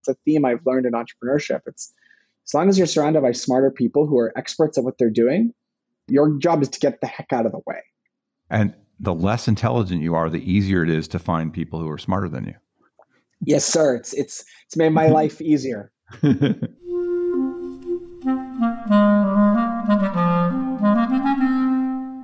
[0.00, 1.60] It's a theme I've learned in entrepreneurship.
[1.66, 1.92] It's
[2.46, 5.52] as long as you're surrounded by smarter people who are experts at what they're doing,
[6.08, 7.80] your job is to get the heck out of the way.
[8.48, 11.98] And the less intelligent you are, the easier it is to find people who are
[11.98, 12.54] smarter than you.
[13.44, 13.94] Yes, sir.
[13.94, 15.92] It's it's it's made my life easier.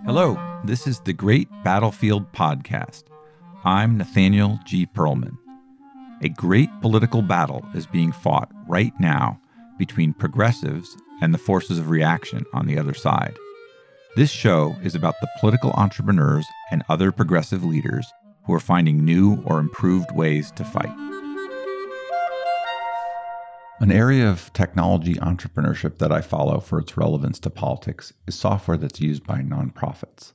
[0.04, 3.04] Hello, this is the Great Battlefield Podcast.
[3.64, 4.86] I'm Nathaniel G.
[4.86, 5.38] Pearlman.
[6.22, 9.38] A great political battle is being fought right now
[9.78, 13.36] between progressives and the forces of reaction on the other side.
[14.16, 18.10] This show is about the political entrepreneurs and other progressive leaders
[18.46, 20.96] who are finding new or improved ways to fight.
[23.80, 28.78] An area of technology entrepreneurship that I follow for its relevance to politics is software
[28.78, 30.32] that's used by nonprofits.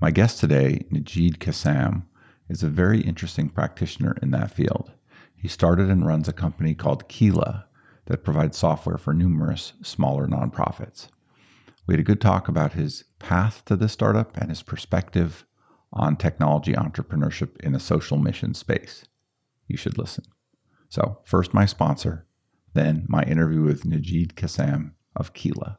[0.00, 2.04] My guest today, Nejeed Kassam,
[2.48, 4.92] is a very interesting practitioner in that field.
[5.38, 7.66] He started and runs a company called Keela
[8.06, 11.08] that provides software for numerous smaller nonprofits.
[11.86, 15.46] We had a good talk about his path to the startup and his perspective
[15.92, 19.04] on technology entrepreneurship in a social mission space.
[19.68, 20.24] You should listen.
[20.88, 22.26] So, first, my sponsor,
[22.74, 25.78] then, my interview with Nejeed Kassam of Keela.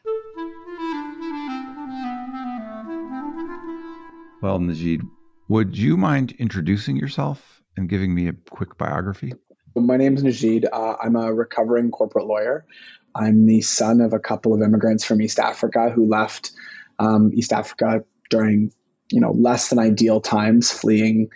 [4.41, 5.07] Well, Nejeed,
[5.49, 9.33] would you mind introducing yourself and giving me a quick biography?
[9.75, 10.65] My name is Nejeed.
[10.73, 12.65] Uh, I'm a recovering corporate lawyer.
[13.13, 16.51] I'm the son of a couple of immigrants from East Africa who left
[16.97, 18.71] um, East Africa during,
[19.11, 21.29] you know, less than ideal times, fleeing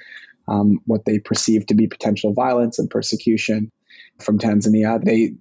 [0.47, 3.71] um, what they perceived to be potential violence and persecution
[4.19, 5.03] from Tanzania.
[5.03, 5.35] They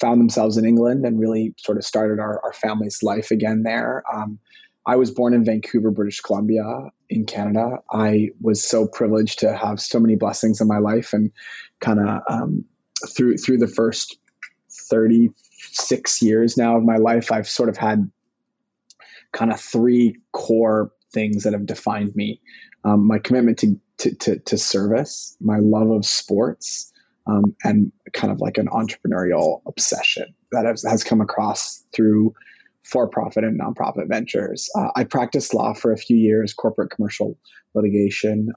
[0.00, 4.04] found themselves in England and really sort of started our, our family's life again there.
[4.12, 4.38] Um,
[4.86, 7.78] I was born in Vancouver, British Columbia, in Canada.
[7.92, 11.30] I was so privileged to have so many blessings in my life, and
[11.80, 12.64] kind of um,
[13.08, 14.18] through through the first
[14.70, 15.30] thirty
[15.72, 18.10] six years now of my life, I've sort of had
[19.32, 22.40] kind of three core things that have defined me:
[22.84, 26.92] um, my commitment to, to, to to service, my love of sports,
[27.26, 32.34] um, and kind of like an entrepreneurial obsession that has, has come across through
[32.84, 34.68] for profit and nonprofit ventures.
[34.76, 37.38] Uh, I practiced law for a few years, corporate commercial
[37.74, 38.52] litigation.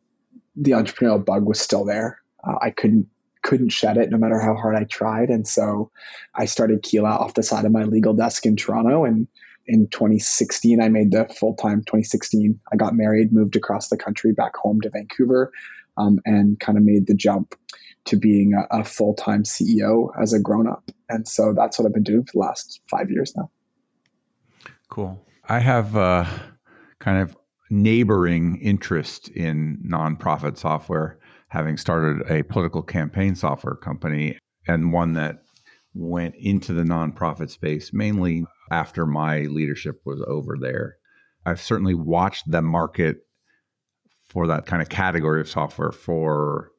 [0.55, 2.19] The entrepreneurial bug was still there.
[2.43, 3.07] Uh, I couldn't
[3.43, 5.91] couldn't shed it no matter how hard I tried, and so
[6.33, 9.05] I started Keela off the side of my legal desk in Toronto.
[9.05, 9.27] And
[9.67, 11.81] in 2016, I made the full time.
[11.81, 15.51] 2016, I got married, moved across the country back home to Vancouver,
[15.97, 17.53] um, and kind of made the jump
[18.05, 20.89] to being a, a full time CEO as a grown up.
[21.09, 23.49] And so that's what I've been doing for the last five years now.
[24.89, 25.25] Cool.
[25.47, 26.27] I have a
[26.99, 27.35] kind of
[27.69, 31.19] neighboring interest in nonprofit software,
[31.49, 34.37] having started a political campaign software company
[34.67, 35.43] and one that
[35.93, 40.97] went into the nonprofit space mainly after my leadership was over there.
[41.45, 43.17] I've certainly watched the market
[44.25, 46.71] for that kind of category of software for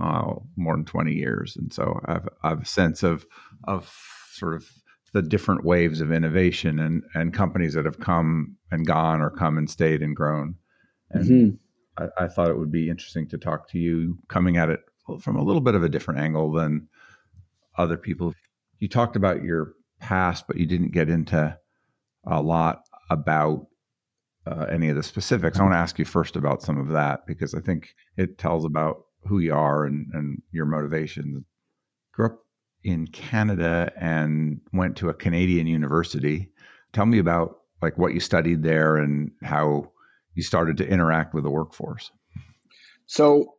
[0.00, 1.56] uh, more than 20 years.
[1.56, 3.24] And so I've, I've a sense of,
[3.64, 3.92] of
[4.32, 4.68] sort of
[5.12, 9.58] the different waves of innovation and and companies that have come and gone or come
[9.58, 10.54] and stayed and grown.
[11.10, 12.02] And mm-hmm.
[12.02, 14.80] I, I, thought it would be interesting to talk to you coming at it
[15.20, 16.88] from a little bit of a different angle than
[17.76, 18.32] other people.
[18.78, 21.56] You talked about your past, but you didn't get into
[22.24, 23.66] a lot about
[24.46, 25.58] uh, any of the specifics.
[25.58, 28.64] I want to ask you first about some of that because I think it tells
[28.64, 31.44] about who you are and, and your motivations.
[32.12, 32.38] Grew up
[32.82, 36.50] in Canada and went to a Canadian university.
[36.92, 39.90] Tell me about like what you studied there and how
[40.34, 42.10] you started to interact with the workforce.
[43.06, 43.54] So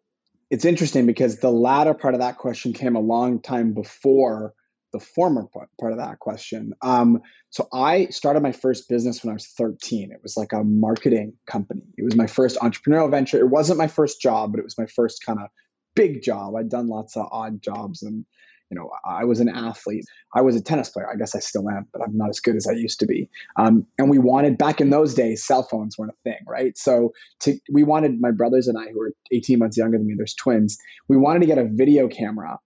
[0.49, 4.53] it's interesting because the latter part of that question came a long time before
[4.93, 5.47] the former
[5.79, 6.73] part of that question.
[6.81, 10.11] Um, so I started my first business when I was 13.
[10.11, 11.83] It was like a marketing company.
[11.97, 13.39] It was my first entrepreneurial venture.
[13.39, 15.47] It wasn't my first job, but it was my first kind of
[15.95, 16.55] big job.
[16.55, 18.25] I'd done lots of odd jobs and
[18.71, 20.05] you know, I was an athlete.
[20.33, 21.07] I was a tennis player.
[21.11, 23.29] I guess I still am, but I'm not as good as I used to be.
[23.57, 26.77] Um, and we wanted back in those days, cell phones weren't a thing, right?
[26.77, 30.13] So to, we wanted my brothers and I, who were 18 months younger than me,
[30.17, 30.77] there's twins.
[31.09, 32.59] We wanted to get a video camera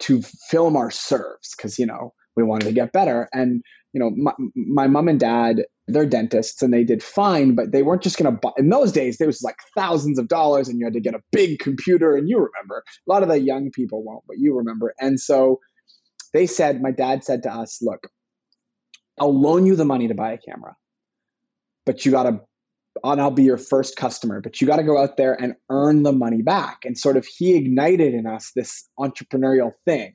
[0.00, 3.28] to film our serves because you know we wanted to get better.
[3.32, 3.62] And
[3.92, 7.82] you know, my, my mom and dad, they're dentists and they did fine, but they
[7.82, 8.50] weren't just going to buy.
[8.56, 11.22] In those days, there was like thousands of dollars and you had to get a
[11.30, 12.14] big computer.
[12.16, 14.94] And you remember, a lot of the young people won't, but you remember.
[15.00, 15.60] And so
[16.32, 18.08] they said, my dad said to us, look,
[19.20, 20.74] I'll loan you the money to buy a camera,
[21.84, 22.40] but you got to,
[23.04, 26.02] and I'll be your first customer, but you got to go out there and earn
[26.02, 26.80] the money back.
[26.84, 30.14] And sort of he ignited in us this entrepreneurial thing.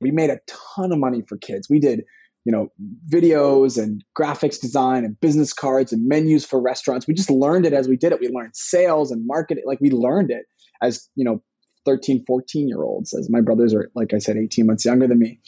[0.00, 1.68] We made a ton of money for kids.
[1.68, 2.04] We did
[2.44, 2.72] you know
[3.10, 7.06] videos and graphics design and business cards and menus for restaurants.
[7.06, 8.20] We just learned it as we did it.
[8.20, 10.46] We learned sales and marketing like we learned it
[10.82, 11.42] as you know
[11.84, 15.18] 13 14 year olds as my brothers are like i said 18 months younger than
[15.18, 15.40] me.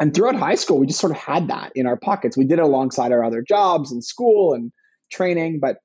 [0.00, 2.36] And throughout high school we just sort of had that in our pockets.
[2.36, 4.72] We did it alongside our other jobs and school and
[5.10, 5.78] training but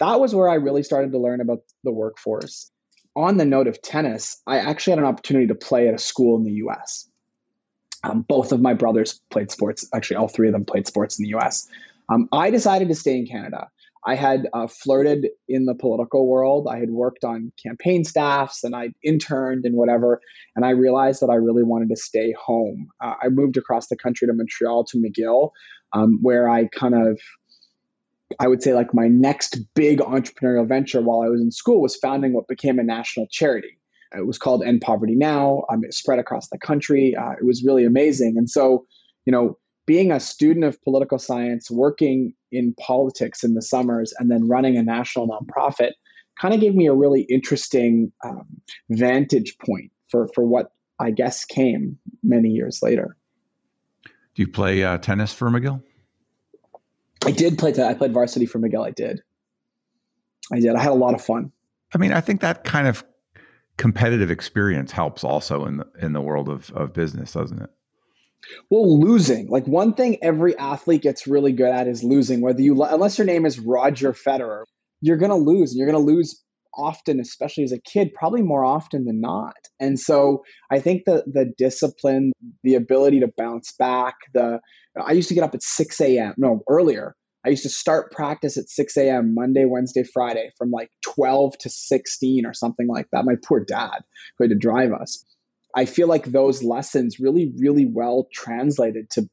[0.00, 2.70] that was where i really started to learn about the workforce.
[3.16, 6.36] On the note of tennis i actually had an opportunity to play at a school
[6.36, 7.08] in the us
[8.08, 9.88] um, both of my brothers played sports.
[9.94, 11.68] Actually, all three of them played sports in the US.
[12.08, 13.68] Um, I decided to stay in Canada.
[14.06, 16.66] I had uh, flirted in the political world.
[16.70, 20.20] I had worked on campaign staffs and I interned and whatever.
[20.56, 22.88] And I realized that I really wanted to stay home.
[23.02, 25.50] Uh, I moved across the country to Montreal to McGill,
[25.92, 27.20] um, where I kind of,
[28.38, 31.96] I would say, like my next big entrepreneurial venture while I was in school was
[31.96, 33.77] founding what became a national charity.
[34.16, 35.64] It was called End Poverty Now.
[35.70, 37.14] Um, it spread across the country.
[37.14, 38.34] Uh, it was really amazing.
[38.36, 38.86] And so,
[39.26, 44.30] you know, being a student of political science, working in politics in the summers, and
[44.30, 45.92] then running a national nonprofit
[46.40, 48.46] kind of gave me a really interesting um,
[48.90, 53.16] vantage point for, for what I guess came many years later.
[54.34, 55.82] Do you play uh, tennis for McGill?
[57.24, 57.72] I did play.
[57.72, 58.86] T- I played varsity for McGill.
[58.86, 59.20] I did.
[60.52, 60.74] I did.
[60.74, 61.50] I had a lot of fun.
[61.94, 63.04] I mean, I think that kind of
[63.78, 67.70] competitive experience helps also in the in the world of, of business, doesn't it?
[68.70, 69.48] Well, losing.
[69.48, 72.42] Like one thing every athlete gets really good at is losing.
[72.42, 74.64] Whether you unless your name is Roger Federer,
[75.00, 76.42] you're going to lose and you're going to lose
[76.76, 81.24] often especially as a kid probably more often than not and so i think the
[81.26, 82.30] the discipline
[82.62, 84.60] the ability to bounce back the
[85.02, 88.56] i used to get up at 6 a.m no earlier I used to start practice
[88.56, 89.34] at 6 a.m.
[89.34, 93.24] Monday, Wednesday, Friday from like 12 to 16 or something like that.
[93.24, 94.02] My poor dad
[94.36, 95.24] who had to drive us.
[95.74, 99.28] I feel like those lessons really, really well translated to,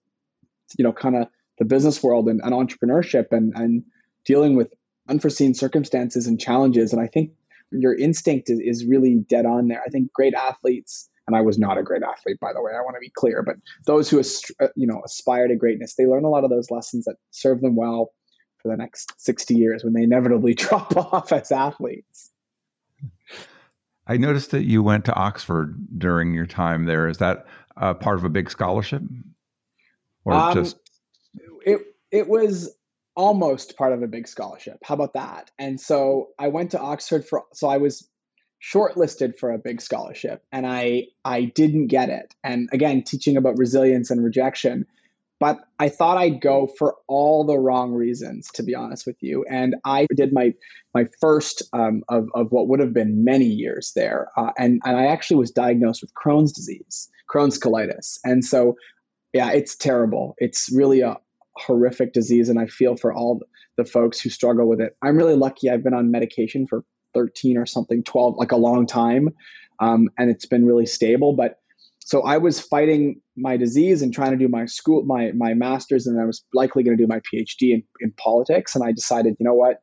[0.77, 3.83] you know, kind of the business world and, and entrepreneurship and, and
[4.25, 4.73] dealing with
[5.09, 6.93] unforeseen circumstances and challenges.
[6.93, 7.31] And I think
[7.71, 9.81] your instinct is, is really dead on there.
[9.85, 12.71] I think great athletes and I was not a great athlete, by the way.
[12.73, 13.55] I want to be clear, but
[13.85, 17.05] those who uh, you know aspire to greatness, they learn a lot of those lessons
[17.05, 18.11] that serve them well
[18.61, 22.31] for the next sixty years when they inevitably drop off as athletes.
[24.07, 27.07] I noticed that you went to Oxford during your time there.
[27.07, 29.01] Is that uh, part of a big scholarship,
[30.23, 30.77] or um, just
[31.65, 31.81] it?
[32.11, 32.73] It was
[33.15, 34.77] almost part of a big scholarship.
[34.83, 35.49] How about that?
[35.57, 37.45] And so I went to Oxford for.
[37.53, 38.07] So I was
[38.61, 42.33] shortlisted for a big scholarship and I I didn't get it.
[42.43, 44.85] And again, teaching about resilience and rejection.
[45.37, 49.45] But I thought I'd go for all the wrong reasons, to be honest with you.
[49.49, 50.53] And I did my
[50.93, 54.29] my first um, of, of what would have been many years there.
[54.37, 58.17] Uh, and, and I actually was diagnosed with Crohn's disease, Crohn's colitis.
[58.23, 58.77] And so,
[59.33, 60.35] yeah, it's terrible.
[60.37, 61.17] It's really a
[61.57, 62.47] horrific disease.
[62.47, 63.41] And I feel for all
[63.75, 64.95] the folks who struggle with it.
[65.03, 66.85] I'm really lucky I've been on medication for
[67.15, 69.29] 13 or something, 12, like a long time.
[69.79, 71.33] Um, and it's been really stable.
[71.33, 71.59] But
[71.99, 76.05] so I was fighting my disease and trying to do my school, my, my master's,
[76.05, 78.75] and I was likely going to do my PhD in, in politics.
[78.75, 79.81] And I decided, you know what?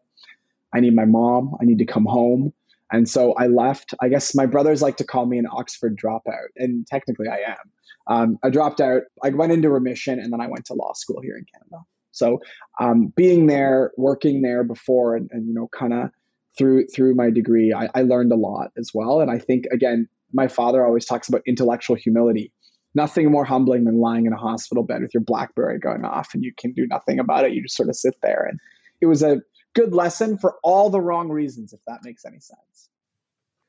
[0.73, 1.57] I need my mom.
[1.61, 2.53] I need to come home.
[2.93, 3.95] And so I left.
[4.01, 7.71] I guess my brothers like to call me an Oxford dropout, and technically I am.
[8.07, 9.03] Um, I dropped out.
[9.25, 11.85] I went into remission, and then I went to law school here in Canada.
[12.13, 12.41] So
[12.81, 16.11] um, being there, working there before, and, and you know, kind of
[16.57, 19.21] through through my degree, I, I learned a lot as well.
[19.21, 22.53] And I think again, my father always talks about intellectual humility.
[22.95, 26.43] Nothing more humbling than lying in a hospital bed with your BlackBerry going off and
[26.43, 27.53] you can do nothing about it.
[27.53, 28.47] You just sort of sit there.
[28.49, 28.61] And
[29.01, 29.41] it was a
[29.75, 32.91] good lesson for all the wrong reasons, if that makes any sense.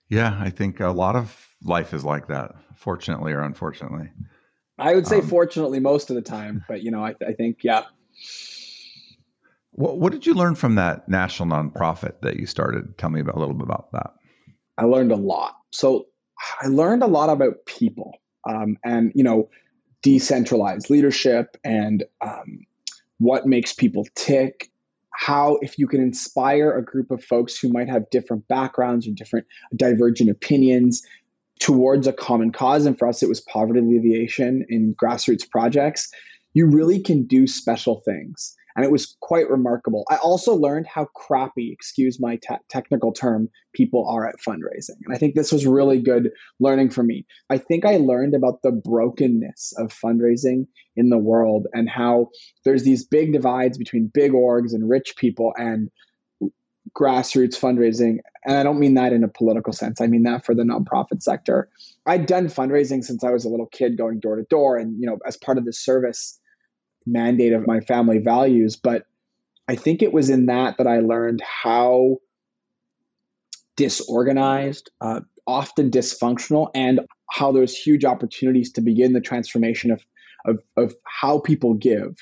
[0.10, 4.10] Yeah, I think a lot of life is like that, fortunately or unfortunately.
[4.78, 7.60] I would say um, fortunately most of the time, but you know, I, I think,
[7.64, 7.84] yeah,
[9.74, 12.98] what, what did you learn from that national nonprofit that you started?
[12.98, 14.14] Tell me about, a little bit about that.
[14.78, 15.56] I learned a lot.
[15.72, 16.08] So
[16.62, 18.14] I learned a lot about people.
[18.48, 19.50] um, and you know
[20.02, 22.66] decentralized leadership and um,
[23.20, 24.70] what makes people tick
[25.16, 29.12] how if you can inspire a group of folks who might have different backgrounds or
[29.12, 31.04] different divergent opinions
[31.60, 36.12] towards a common cause and for us it was poverty alleviation in grassroots projects
[36.54, 40.06] you really can do special things and it was quite remarkable.
[40.10, 45.00] I also learned how crappy, excuse my te- technical term, people are at fundraising.
[45.06, 47.26] And I think this was really good learning for me.
[47.50, 52.30] I think I learned about the brokenness of fundraising in the world and how
[52.66, 55.90] there's these big divides between big orgs and rich people and
[56.96, 58.18] grassroots fundraising.
[58.46, 60.02] And I don't mean that in a political sense.
[60.02, 61.70] I mean that for the nonprofit sector.
[62.06, 65.08] I'd done fundraising since I was a little kid going door to door and, you
[65.08, 66.40] know, as part of the service
[67.06, 68.76] mandate of my family values.
[68.76, 69.06] But
[69.68, 72.18] I think it was in that that I learned how
[73.76, 80.04] disorganized, uh, often dysfunctional, and how there's huge opportunities to begin the transformation of,
[80.46, 82.16] of, of how people give.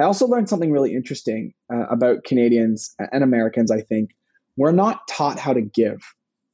[0.00, 4.10] I also learned something really interesting uh, about Canadians and Americans, I think.
[4.56, 6.00] We're not taught how to give.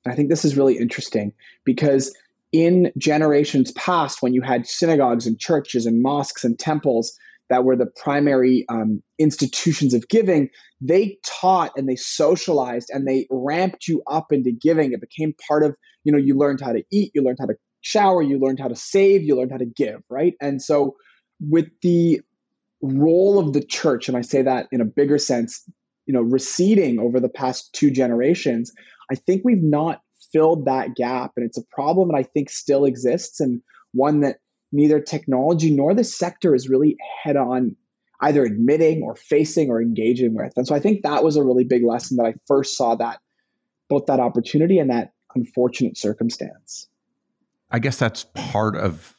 [0.06, 1.32] I think this is really interesting
[1.64, 2.14] because
[2.52, 7.18] in generations past, when you had synagogues and churches and mosques and temples,
[7.50, 10.48] that were the primary um, institutions of giving,
[10.80, 14.92] they taught and they socialized and they ramped you up into giving.
[14.92, 17.56] It became part of, you know, you learned how to eat, you learned how to
[17.82, 20.34] shower, you learned how to save, you learned how to give, right?
[20.40, 20.96] And so
[21.40, 22.22] with the
[22.80, 25.62] role of the church, and I say that in a bigger sense,
[26.06, 28.72] you know, receding over the past two generations,
[29.10, 30.00] I think we've not
[30.32, 31.32] filled that gap.
[31.36, 33.60] And it's a problem that I think still exists and
[33.92, 34.38] one that
[34.74, 37.76] neither technology nor the sector is really head on
[38.20, 40.52] either admitting or facing or engaging with.
[40.56, 43.20] And so I think that was a really big lesson that I first saw that
[43.88, 46.88] both that opportunity and that unfortunate circumstance.
[47.70, 49.16] I guess that's part of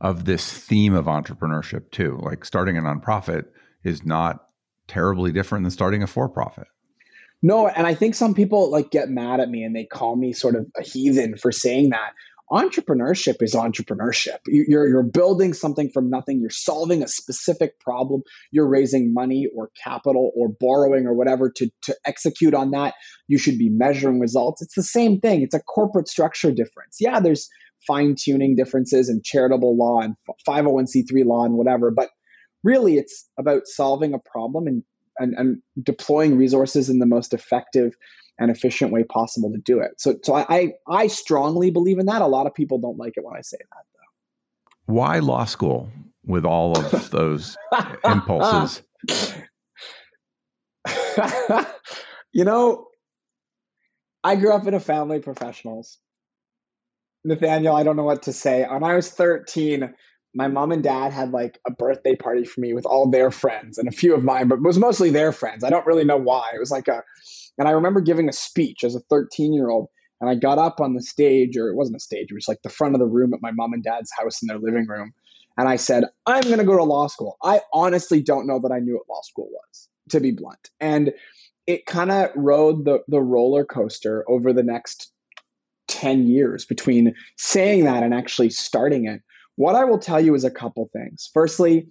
[0.00, 2.18] of this theme of entrepreneurship too.
[2.22, 3.46] Like starting a nonprofit
[3.82, 4.48] is not
[4.86, 6.68] terribly different than starting a for-profit.
[7.42, 10.32] No, and I think some people like get mad at me and they call me
[10.32, 12.12] sort of a heathen for saying that
[12.50, 14.38] entrepreneurship is entrepreneurship.
[14.46, 16.40] You're, you're building something from nothing.
[16.40, 18.22] You're solving a specific problem.
[18.50, 22.94] You're raising money or capital or borrowing or whatever to, to execute on that.
[23.26, 24.62] You should be measuring results.
[24.62, 25.42] It's the same thing.
[25.42, 26.96] It's a corporate structure difference.
[27.00, 27.48] Yeah, there's
[27.86, 30.14] fine tuning differences and charitable law and
[30.48, 32.08] 501c3 law and whatever, but
[32.64, 34.82] really it's about solving a problem and,
[35.18, 37.94] and, and deploying resources in the most effective
[38.38, 40.00] and efficient way possible to do it.
[40.00, 42.22] So, so I, I strongly believe in that.
[42.22, 44.94] A lot of people don't like it when I say that, though.
[44.94, 45.90] Why law school
[46.24, 47.56] with all of those
[48.04, 48.82] impulses?
[52.32, 52.86] you know,
[54.22, 55.98] I grew up in a family of professionals.
[57.24, 58.64] Nathaniel, I don't know what to say.
[58.68, 59.92] When I was 13,
[60.34, 63.78] my mom and dad had like a birthday party for me with all their friends
[63.78, 65.64] and a few of mine, but it was mostly their friends.
[65.64, 66.50] I don't really know why.
[66.54, 67.02] It was like a
[67.58, 69.88] and I remember giving a speech as a 13 year old.
[70.20, 72.62] And I got up on the stage, or it wasn't a stage, it was like
[72.62, 75.12] the front of the room at my mom and dad's house in their living room.
[75.56, 77.36] And I said, I'm going to go to law school.
[77.42, 80.70] I honestly don't know that I knew what law school was, to be blunt.
[80.80, 81.12] And
[81.66, 85.12] it kind of rode the, the roller coaster over the next
[85.88, 89.22] 10 years between saying that and actually starting it.
[89.58, 91.28] What I will tell you is a couple things.
[91.34, 91.88] Firstly,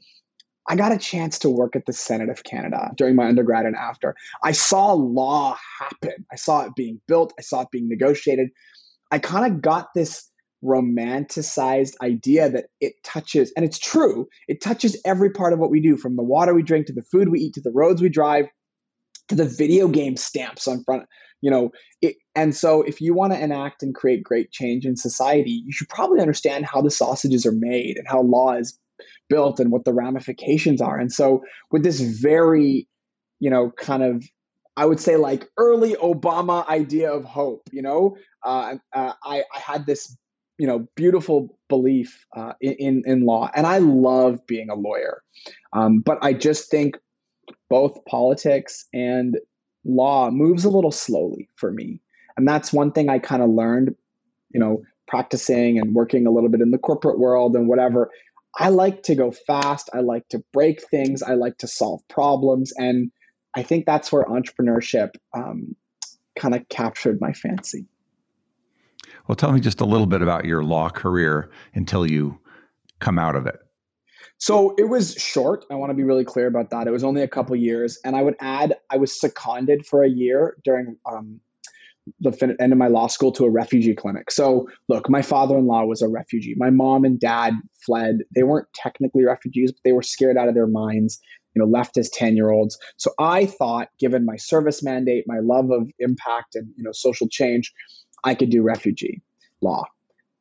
[0.69, 3.75] I got a chance to work at the Senate of Canada during my undergrad and
[3.75, 4.15] after.
[4.41, 6.25] I saw law happen.
[6.31, 8.51] I saw it being built, I saw it being negotiated.
[9.11, 10.29] I kind of got this
[10.63, 15.81] romanticized idea that it touches, and it's true, it touches every part of what we
[15.81, 18.07] do from the water we drink to the food we eat to the roads we
[18.07, 18.45] drive
[19.27, 21.03] to the video game stamps on front
[21.41, 24.95] you know it, and so if you want to enact and create great change in
[24.95, 28.77] society you should probably understand how the sausages are made and how law is
[29.29, 30.97] built and what the ramifications are.
[30.97, 32.87] And so with this very,
[33.39, 34.25] you know, kind of
[34.75, 39.59] I would say like early Obama idea of hope, you know, uh, uh, I, I
[39.59, 40.15] had this,
[40.59, 45.23] you know, beautiful belief uh, in, in law, and I love being a lawyer,
[45.73, 46.95] um, but I just think
[47.71, 49.37] both politics and
[49.87, 52.01] law moves a little slowly for me,
[52.35, 53.95] and that's one thing I kind of learned,
[54.51, 58.11] you know, practicing and working a little bit in the corporate world and whatever
[58.57, 59.89] I like to go fast.
[59.93, 61.21] I like to break things.
[61.21, 62.73] I like to solve problems.
[62.75, 63.11] And
[63.55, 65.75] I think that's where entrepreneurship um,
[66.37, 67.85] kind of captured my fancy.
[69.27, 72.39] Well, tell me just a little bit about your law career until you
[72.99, 73.59] come out of it.
[74.39, 75.65] So it was short.
[75.71, 76.87] I want to be really clear about that.
[76.87, 77.97] It was only a couple years.
[78.05, 81.39] And I would add, I was seconded for a year during um,
[82.19, 84.31] the fin- end of my law school to a refugee clinic.
[84.31, 86.55] So, look, my father in law was a refugee.
[86.57, 87.53] My mom and dad
[87.85, 88.19] fled.
[88.35, 91.19] They weren't technically refugees, but they were scared out of their minds,
[91.55, 92.77] you know, left as 10 year olds.
[92.97, 97.27] So, I thought, given my service mandate, my love of impact and, you know, social
[97.27, 97.73] change,
[98.23, 99.21] I could do refugee
[99.61, 99.83] law.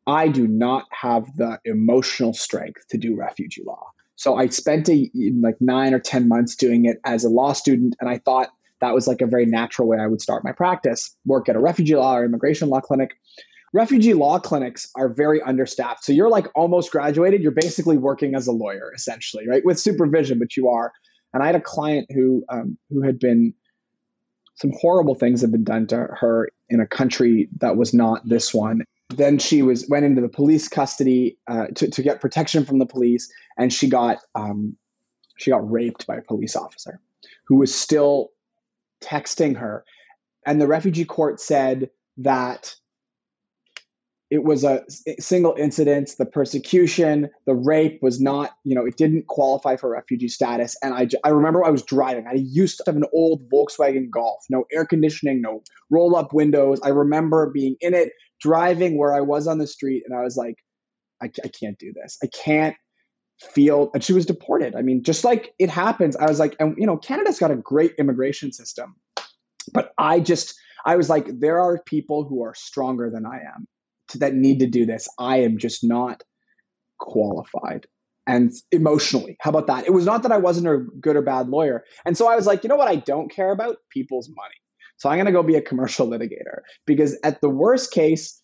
[0.06, 3.86] I do not have the emotional strength to do refugee law.
[4.16, 5.10] So I spent a,
[5.40, 7.96] like nine or 10 months doing it as a law student.
[8.00, 8.48] And I thought
[8.80, 11.60] that was like a very natural way I would start my practice work at a
[11.60, 13.10] refugee law or immigration law clinic.
[13.72, 16.04] Refugee law clinics are very understaffed.
[16.04, 17.42] So you're like almost graduated.
[17.42, 19.64] You're basically working as a lawyer, essentially, right?
[19.64, 20.92] With supervision, but you are.
[21.34, 23.52] And I had a client who um, who had been
[24.54, 28.52] some horrible things had been done to her in a country that was not this
[28.52, 28.82] one.
[29.11, 32.87] Then she was went into the police custody uh, to, to get protection from the
[32.87, 34.76] police, and she got um,
[35.37, 37.00] she got raped by a police officer
[37.46, 38.30] who was still
[39.02, 39.85] texting her.
[40.44, 42.75] And the refugee court said that
[44.30, 44.85] it was a
[45.21, 46.11] single incident.
[46.18, 50.76] The persecution, the rape was not, you know, it didn't qualify for refugee status.
[50.83, 52.26] And I, I remember I was driving.
[52.26, 56.80] I used to have an old Volkswagen Golf, no air conditioning, no roll up windows.
[56.83, 60.37] I remember being in it, driving where I was on the street, and I was
[60.37, 60.56] like,
[61.23, 62.18] I, I can't do this.
[62.23, 62.76] I can't
[63.40, 66.75] feel and she was deported i mean just like it happens i was like and
[66.78, 68.97] you know canada's got a great immigration system
[69.75, 70.54] but i just
[70.87, 73.68] i was like there are people who are stronger than i am
[74.14, 76.22] that need to do this i am just not
[76.98, 77.86] qualified.
[78.28, 79.86] And emotionally how about that?
[79.86, 81.84] It was not that i wasn't a good or bad lawyer.
[82.04, 83.76] And so i was like you know what i don't care about?
[83.90, 84.56] People's money.
[84.96, 86.60] So i'm going to go be a commercial litigator.
[86.86, 88.40] Because at the worst case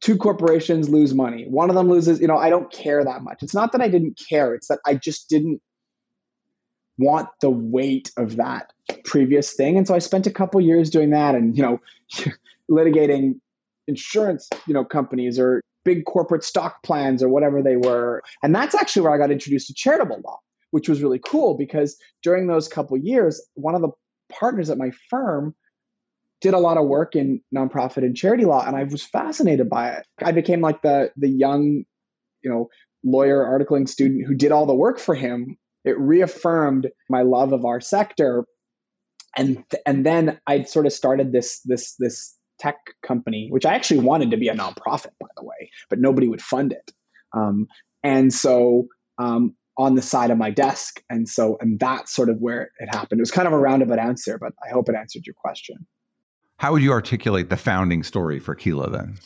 [0.00, 1.46] two corporations lose money.
[1.48, 3.42] One of them loses, you know, I don't care that much.
[3.42, 5.60] It's not that I didn't care, it's that I just didn't
[6.98, 8.72] want the weight of that
[9.04, 9.76] previous thing.
[9.76, 11.80] And so I spent a couple years doing that and, you know,
[12.70, 13.40] litigating
[13.88, 18.22] insurance, you know, companies or big corporate stock plans or whatever they were.
[18.42, 20.38] And that's actually where I got introduced to charitable law,
[20.72, 23.90] which was really cool because during those couple years, one of the
[24.28, 25.54] partners at my firm
[26.40, 29.90] did a lot of work in nonprofit and charity law and I was fascinated by
[29.90, 30.06] it.
[30.22, 31.84] I became like the the young,
[32.42, 32.68] you know,
[33.04, 35.56] lawyer articling student who did all the work for him.
[35.84, 38.44] It reaffirmed my love of our sector.
[39.36, 44.00] And and then I sort of started this this this tech company, which I actually
[44.00, 46.92] wanted to be a nonprofit, by the way, but nobody would fund it.
[47.32, 47.66] Um,
[48.02, 48.88] and so
[49.18, 51.02] um, on the side of my desk.
[51.10, 53.20] And so, and that's sort of where it happened.
[53.20, 55.86] It was kind of a roundabout answer, but I hope it answered your question.
[56.58, 59.18] How would you articulate the founding story for Keela then?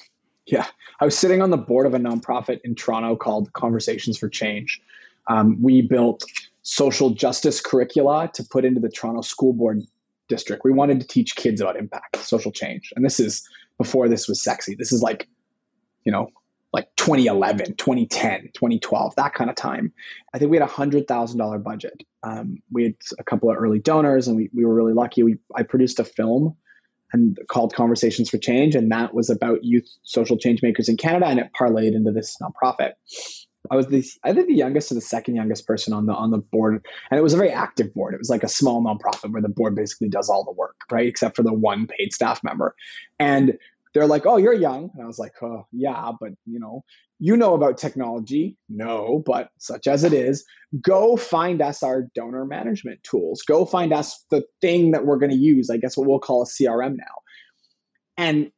[0.46, 0.66] Yeah,
[0.98, 4.80] I was sitting on the board of a nonprofit in Toronto called Conversations for Change.
[5.28, 6.24] Um, we built
[6.62, 9.82] social justice curricula to put into the Toronto School Board
[10.30, 10.64] district.
[10.64, 12.92] We wanted to teach kids about impact, social change.
[12.96, 14.74] And this is before this was sexy.
[14.74, 15.28] This is like,
[16.04, 16.28] you know,
[16.72, 19.92] like 2011, 2010, 2012, that kind of time.
[20.32, 22.02] I think we had a hundred thousand dollar budget.
[22.22, 25.22] Um, we had a couple of early donors, and we, we were really lucky.
[25.22, 26.56] We I produced a film
[27.12, 31.26] and called Conversations for Change, and that was about youth social change makers in Canada,
[31.26, 32.92] and it parlayed into this nonprofit.
[33.70, 36.38] I was the think the youngest or the second youngest person on the on the
[36.38, 38.14] board, and it was a very active board.
[38.14, 41.06] It was like a small nonprofit where the board basically does all the work, right,
[41.06, 42.74] except for the one paid staff member.
[43.18, 43.58] And
[43.92, 46.84] they're like, "Oh, you're young," and I was like, "Oh, yeah, but you know,
[47.18, 48.56] you know about technology?
[48.68, 50.44] No, but such as it is,
[50.80, 53.42] go find us our donor management tools.
[53.42, 55.68] Go find us the thing that we're going to use.
[55.68, 57.04] I guess what we'll call a CRM now."
[58.16, 58.50] And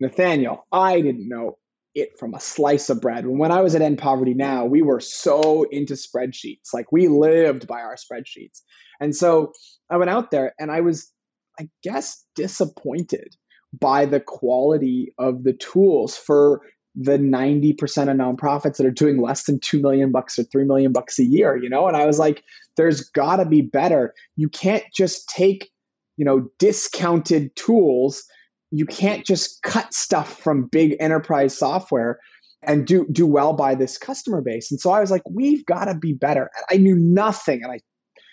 [0.00, 1.58] Nathaniel, I didn't know
[1.94, 3.26] it from a slice of bread.
[3.26, 6.72] When I was at End Poverty Now, we were so into spreadsheets.
[6.72, 8.60] Like we lived by our spreadsheets.
[9.00, 9.52] And so
[9.90, 11.10] I went out there and I was,
[11.58, 13.34] I guess, disappointed
[13.78, 16.62] by the quality of the tools for
[16.94, 17.74] the 90%
[18.10, 21.24] of nonprofits that are doing less than 2 million bucks or 3 million bucks a
[21.24, 21.86] year, you know?
[21.86, 22.42] And I was like,
[22.76, 24.12] there's got to be better.
[24.36, 25.70] You can't just take,
[26.16, 28.24] you know, discounted tools.
[28.70, 32.20] You can't just cut stuff from big enterprise software
[32.62, 34.70] and do do well by this customer base.
[34.70, 36.50] And so I was like, we've got to be better.
[36.70, 37.78] I knew nothing and I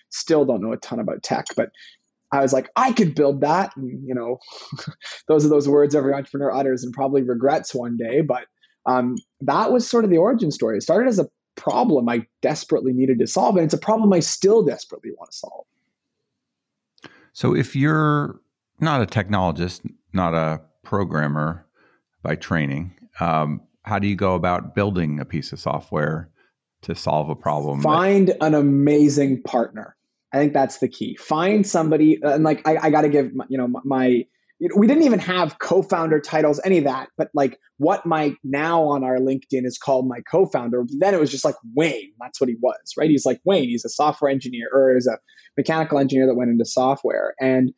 [0.10, 1.69] still don't know a ton about tech, but
[2.32, 3.71] I was like, I could build that.
[3.76, 4.38] And, you know,
[5.28, 8.21] those are those words every entrepreneur utters and probably regrets one day.
[8.21, 8.45] But
[8.86, 10.78] um, that was sort of the origin story.
[10.78, 14.19] It started as a problem I desperately needed to solve, and it's a problem I
[14.19, 15.65] still desperately want to solve.
[17.34, 18.39] So, if you're
[18.80, 19.82] not a technologist,
[20.18, 21.66] not a programmer
[22.24, 26.30] by training, um, how do you go about building a piece of software
[26.82, 27.82] to solve a problem?
[27.82, 29.98] Find that- an amazing partner
[30.34, 31.16] I think that's the key.
[31.16, 34.26] Find somebody, uh, and like I, I got to give you know my
[34.76, 37.10] we didn't even have co-founder titles, any of that.
[37.16, 40.86] But like what my now on our LinkedIn is called my co-founder.
[40.98, 42.12] Then it was just like Wayne.
[42.20, 43.10] That's what he was, right?
[43.10, 43.70] He's like Wayne.
[43.70, 45.20] He's a software engineer or is a
[45.56, 47.36] mechanical engineer that went into software.
[47.40, 47.72] And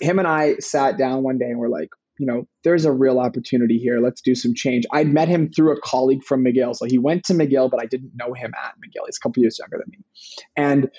[0.00, 3.20] him and I sat down one day and we're like, you know, there's a real
[3.20, 4.00] opportunity here.
[4.00, 4.84] Let's do some change.
[4.92, 6.74] I'd met him through a colleague from McGill.
[6.74, 9.06] So he went to McGill, but I didn't know him at McGill.
[9.06, 9.98] He's a couple years younger than me.
[10.56, 10.90] And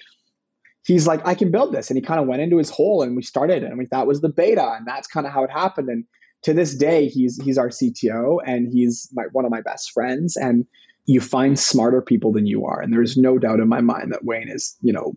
[0.85, 1.89] he's like, I can build this.
[1.89, 4.21] And he kind of went into his hole and we started and we thought was
[4.21, 4.75] the beta.
[4.77, 5.89] And that's kind of how it happened.
[5.89, 6.05] And
[6.43, 10.37] to this day, he's he's our CTO and he's my, one of my best friends.
[10.37, 10.65] And
[11.05, 12.79] you find smarter people than you are.
[12.79, 15.15] And there's no doubt in my mind that Wayne is, you know,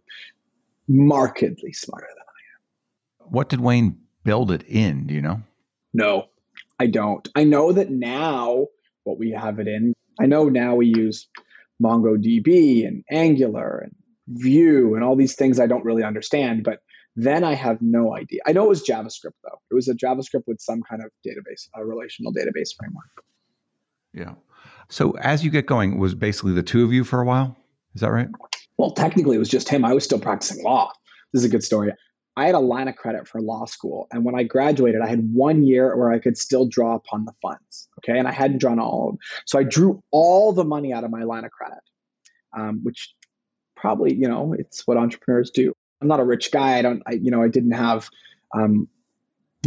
[0.88, 2.21] markedly smarter than I.
[3.32, 5.06] What did Wayne build it in?
[5.06, 5.42] Do you know?
[5.94, 6.26] No,
[6.78, 7.26] I don't.
[7.34, 8.66] I know that now
[9.04, 11.28] what we have it in, I know now we use
[11.82, 13.94] MongoDB and Angular and
[14.28, 16.80] Vue and all these things I don't really understand, but
[17.16, 18.40] then I have no idea.
[18.46, 19.60] I know it was JavaScript though.
[19.70, 23.24] It was a JavaScript with some kind of database, a relational database framework.
[24.12, 24.34] Yeah.
[24.90, 27.56] So as you get going, was basically the two of you for a while?
[27.94, 28.28] Is that right?
[28.76, 29.86] Well, technically it was just him.
[29.86, 30.92] I was still practicing law.
[31.32, 31.92] This is a good story.
[32.36, 34.06] I had a line of credit for law school.
[34.10, 37.34] And when I graduated, I had one year where I could still draw upon the
[37.42, 37.88] funds.
[37.98, 38.18] Okay.
[38.18, 39.18] And I hadn't drawn all of them.
[39.44, 41.82] So I drew all the money out of my line of credit,
[42.56, 43.14] um, which
[43.76, 45.74] probably, you know, it's what entrepreneurs do.
[46.00, 46.78] I'm not a rich guy.
[46.78, 48.08] I don't, I, you know, I didn't have
[48.54, 48.88] um,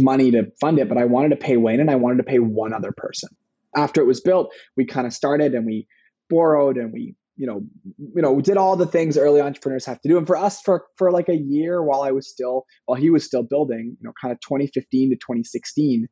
[0.00, 2.40] money to fund it, but I wanted to pay Wayne and I wanted to pay
[2.40, 3.30] one other person.
[3.76, 5.86] After it was built, we kind of started and we
[6.28, 7.62] borrowed and we you know,
[7.98, 10.18] you know, we did all the things early entrepreneurs have to do.
[10.18, 13.24] And for us, for for like a year, while I was still, while he was
[13.24, 16.08] still building, you know, kind of 2015 to 2016,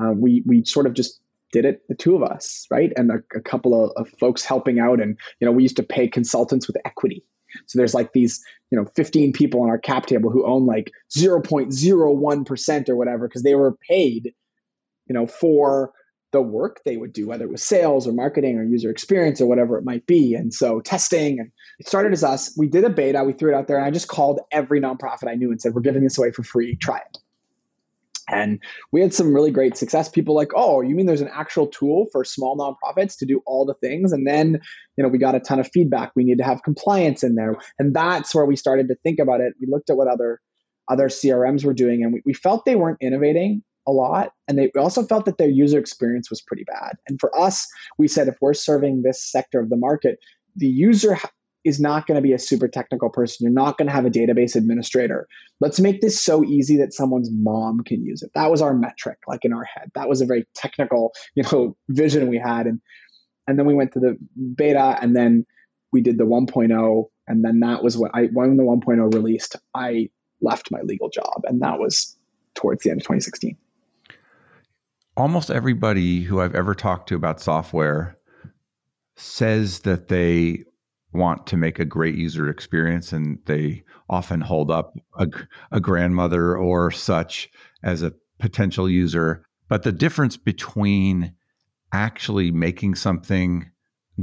[0.00, 1.20] uh, we we sort of just
[1.52, 4.78] did it, the two of us, right, and a, a couple of, of folks helping
[4.78, 5.00] out.
[5.00, 7.24] And you know, we used to pay consultants with equity.
[7.66, 10.90] So there's like these, you know, 15 people on our cap table who own like
[11.16, 14.34] 0.01% or whatever because they were paid,
[15.06, 15.92] you know, for
[16.30, 19.46] the work they would do, whether it was sales or marketing or user experience or
[19.46, 20.34] whatever it might be.
[20.34, 22.54] And so testing and it started as us.
[22.56, 25.28] We did a beta, we threw it out there, and I just called every nonprofit
[25.28, 27.18] I knew and said, We're giving this away for free, try it.
[28.30, 28.62] And
[28.92, 30.08] we had some really great success.
[30.08, 33.64] People like, oh, you mean there's an actual tool for small nonprofits to do all
[33.64, 34.12] the things?
[34.12, 34.60] And then,
[34.96, 36.12] you know, we got a ton of feedback.
[36.14, 37.56] We need to have compliance in there.
[37.78, 39.54] And that's where we started to think about it.
[39.60, 40.40] We looked at what other
[40.90, 44.32] other CRMs were doing and we, we felt they weren't innovating a lot.
[44.46, 46.96] And they also felt that their user experience was pretty bad.
[47.08, 50.18] And for us, we said if we're serving this sector of the market,
[50.54, 51.18] the user
[51.64, 53.44] is not going to be a super technical person.
[53.44, 55.26] You're not going to have a database administrator.
[55.60, 58.30] Let's make this so easy that someone's mom can use it.
[58.34, 59.90] That was our metric, like in our head.
[59.94, 62.66] That was a very technical, you know, vision we had.
[62.66, 62.80] And
[63.46, 64.18] and then we went to the
[64.56, 65.46] beta, and then
[65.90, 70.10] we did the 1.0, and then that was what I when the 1.0 released, I
[70.42, 72.14] left my legal job, and that was
[72.54, 73.56] towards the end of 2016
[75.18, 78.16] almost everybody who I've ever talked to about software
[79.16, 80.62] says that they
[81.12, 85.26] want to make a great user experience and they often hold up a,
[85.72, 87.50] a grandmother or such
[87.82, 89.44] as a potential user.
[89.68, 91.34] But the difference between
[91.92, 93.68] actually making something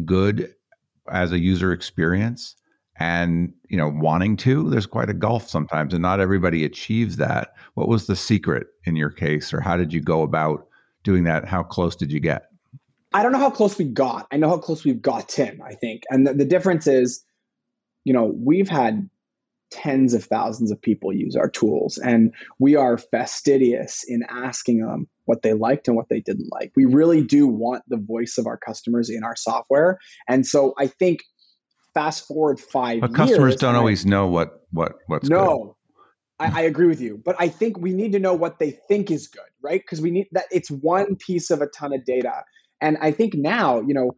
[0.05, 0.53] good
[1.12, 2.55] as a user experience
[2.97, 7.53] and you know wanting to there's quite a gulf sometimes and not everybody achieves that
[7.73, 10.67] what was the secret in your case or how did you go about
[11.06, 12.50] doing that, how close did you get?
[13.13, 14.28] I don't know how close we got.
[14.30, 16.04] I know how close we've got Tim, I think.
[16.10, 17.24] And the, the difference is,
[18.04, 19.10] you know, we've had
[19.72, 25.08] tens of thousands of people use our tools and we are fastidious in asking them
[25.26, 26.72] what they liked and what they didn't like.
[26.76, 29.98] We really do want the voice of our customers in our software.
[30.28, 31.22] And so I think
[31.94, 35.85] fast forward five but customers don't always know what what what's no good.
[36.39, 39.10] I, I, agree with you, but I think we need to know what they think
[39.10, 39.82] is good, right?
[39.82, 40.45] Because we need that.
[40.52, 42.43] It's one piece of a ton of data,
[42.82, 44.12] and I think now, you know,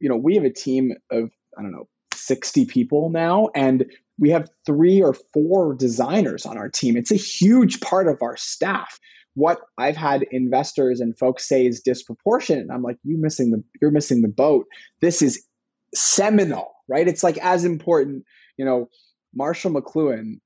[0.00, 3.86] you know, we have a team of I don't know, sixty people now, and
[4.18, 6.96] we have three or four designers on our team.
[6.96, 9.00] It's a huge part of our staff.
[9.34, 12.68] What I've had investors and folks say is disproportionate.
[12.72, 14.66] I'm like, you missing the you're missing the boat.
[15.00, 15.44] This is
[15.92, 17.08] seminal, right?
[17.08, 18.24] It's like as important,
[18.56, 18.88] you know.
[19.36, 20.38] Marshall McLuhan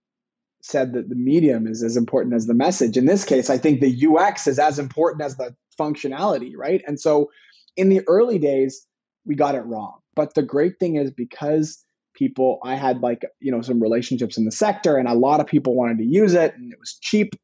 [0.62, 2.96] said that the medium is as important as the message.
[2.96, 6.82] In this case, I think the UX is as important as the functionality, right?
[6.86, 7.30] And so
[7.76, 8.86] in the early days,
[9.24, 9.98] we got it wrong.
[10.16, 14.44] But the great thing is because people, I had like, you know, some relationships in
[14.44, 17.34] the sector and a lot of people wanted to use it and it was cheap.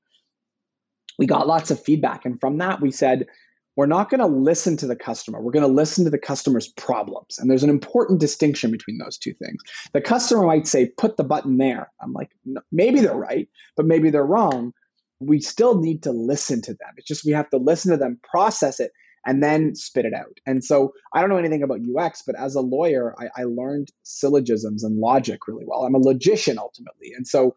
[1.19, 2.25] We got lots of feedback.
[2.25, 3.27] And from that, we said,
[3.77, 5.41] we're not going to listen to the customer.
[5.41, 7.39] We're going to listen to the customer's problems.
[7.39, 9.63] And there's an important distinction between those two things.
[9.93, 11.91] The customer might say, put the button there.
[12.01, 12.31] I'm like,
[12.71, 14.73] maybe they're right, but maybe they're wrong.
[15.21, 16.95] we still need to listen to them.
[16.97, 18.93] It's just we have to listen to them, process it,
[19.27, 20.39] and then spit it out.
[20.47, 23.89] And so I don't know anything about UX, but as a lawyer, I, I learned
[24.03, 25.85] syllogisms and logic really well.
[25.85, 27.13] I'm a logician ultimately.
[27.17, 27.55] And so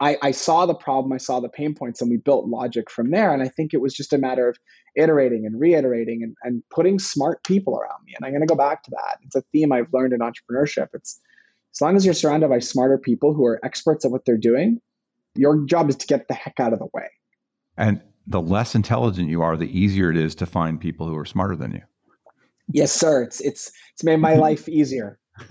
[0.00, 3.10] I, I, saw the problem, I saw the pain points, and we built logic from
[3.10, 3.32] there.
[3.32, 4.56] And I think it was just a matter of
[4.94, 8.14] iterating and reiterating and, and putting smart people around me.
[8.16, 9.18] And I'm going to go back to that.
[9.24, 10.88] It's a theme I've learned in entrepreneurship.
[10.94, 11.20] It's
[11.74, 14.80] as long as you're surrounded by smarter people who are experts at what they're doing,
[15.34, 17.08] your job is to get the heck out of the way.
[17.76, 21.24] And the less intelligent you are, the easier it is to find people who are
[21.24, 21.82] smarter than you.
[22.70, 23.22] Yes, sir.
[23.22, 25.18] It's it's it's made my life easier.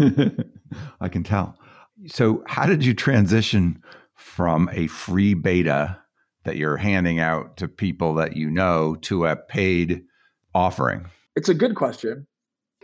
[1.02, 1.58] I can tell.
[2.06, 3.82] So, how did you transition
[4.17, 5.97] from a free beta
[6.43, 10.03] that you're handing out to people that you know to a paid
[10.53, 11.06] offering?
[11.36, 12.27] It's a good question.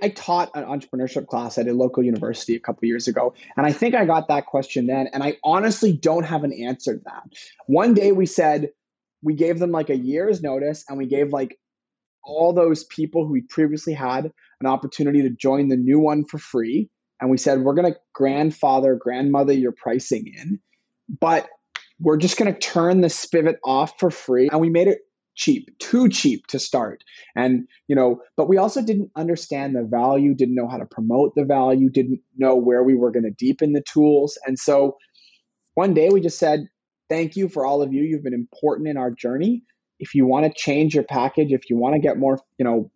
[0.01, 3.71] I taught an entrepreneurship class at a local university a couple years ago, and I
[3.71, 5.07] think I got that question then.
[5.13, 7.23] And I honestly don't have an answer to that.
[7.67, 8.69] One day we said
[9.21, 11.57] we gave them like a year's notice, and we gave like
[12.23, 16.37] all those people who we previously had an opportunity to join the new one for
[16.37, 16.89] free.
[17.19, 20.59] And we said, we're going to grandfather, grandmother your pricing in,
[21.19, 21.47] but
[21.99, 24.49] we're just going to turn the spigot off for free.
[24.51, 24.99] And we made it
[25.35, 27.03] cheap, too cheap to start.
[27.35, 31.33] And, you know, but we also didn't understand the value, didn't know how to promote
[31.35, 34.37] the value, didn't know where we were going to deepen the tools.
[34.45, 34.97] And so
[35.75, 36.67] one day we just said,
[37.09, 38.03] thank you for all of you.
[38.03, 39.63] You've been important in our journey.
[39.99, 42.91] If you want to change your package, if you want to get more, you know,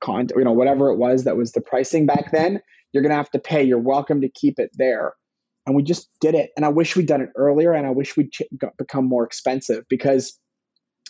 [0.00, 2.60] content, you know, whatever it was that was the pricing back then,
[2.92, 3.62] you're going to have to pay.
[3.62, 5.14] You're welcome to keep it there.
[5.68, 6.50] And we just did it.
[6.56, 8.42] And I wish we'd done it earlier and I wish we'd ch-
[8.78, 10.38] become more expensive because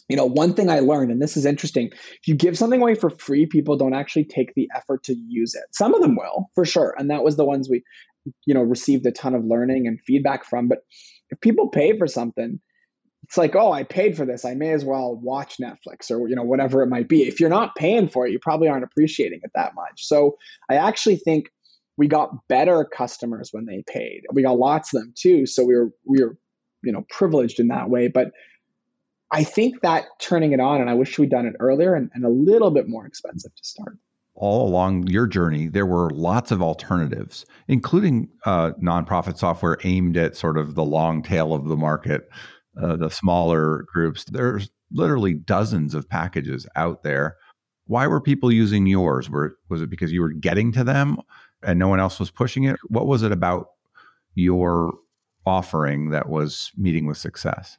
[0.09, 2.95] you know, one thing I learned, and this is interesting, if you give something away
[2.95, 5.65] for free, people don't actually take the effort to use it.
[5.73, 6.95] Some of them will, for sure.
[6.99, 7.85] And that was the ones we,
[8.47, 10.67] you know, received a ton of learning and feedback from.
[10.67, 10.79] But
[11.29, 12.59] if people pay for something,
[13.25, 14.47] it's like, oh, I paid for this.
[14.47, 17.29] I may as well watch Netflix or, you know, whatever it might be.
[17.29, 20.07] If you're not paying for it, you probably aren't appreciating it that much.
[20.07, 20.39] So
[20.71, 21.51] I actually think
[21.99, 24.23] we got better customers when they paid.
[24.33, 25.45] We got lots of them too.
[25.47, 26.39] So we were, we were,
[26.83, 28.07] you know, privileged in that way.
[28.07, 28.31] But
[29.33, 32.25] I think that turning it on, and I wish we'd done it earlier and, and
[32.25, 33.99] a little bit more expensive to start.
[34.37, 40.37] All along your journey, there were lots of alternatives, including uh, nonprofit software aimed at
[40.37, 42.29] sort of the long tail of the market,
[42.81, 44.25] uh, the smaller groups.
[44.25, 47.37] There's literally dozens of packages out there.
[47.87, 49.29] Why were people using yours?
[49.29, 51.19] Were, was it because you were getting to them
[51.63, 52.77] and no one else was pushing it?
[52.89, 53.71] What was it about
[54.35, 54.95] your
[55.47, 57.79] offering that was meeting with success?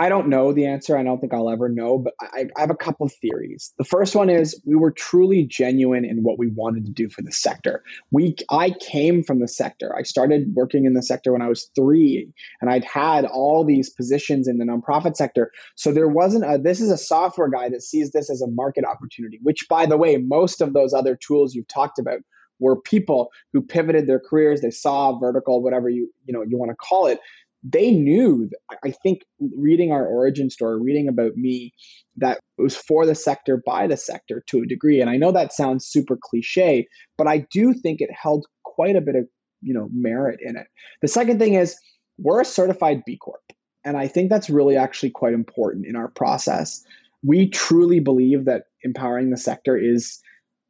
[0.00, 0.96] I don't know the answer.
[0.96, 3.74] I don't think I'll ever know, but I, I, have a couple of theories.
[3.76, 7.20] The first one is we were truly genuine in what we wanted to do for
[7.20, 7.82] the sector.
[8.10, 9.94] We, I came from the sector.
[9.94, 13.90] I started working in the sector when I was three, and I'd had all these
[13.90, 15.50] positions in the nonprofit sector.
[15.74, 16.56] So there wasn't a.
[16.56, 19.38] This is a software guy that sees this as a market opportunity.
[19.42, 22.20] Which, by the way, most of those other tools you've talked about
[22.60, 24.60] were people who pivoted their careers.
[24.60, 27.20] They saw vertical, whatever you you know you want to call it
[27.62, 28.48] they knew
[28.84, 29.22] i think
[29.56, 31.72] reading our origin story reading about me
[32.16, 35.32] that it was for the sector by the sector to a degree and i know
[35.32, 36.86] that sounds super cliche
[37.18, 39.26] but i do think it held quite a bit of
[39.60, 40.66] you know merit in it
[41.02, 41.76] the second thing is
[42.18, 43.42] we're a certified b corp
[43.84, 46.82] and i think that's really actually quite important in our process
[47.22, 50.20] we truly believe that empowering the sector is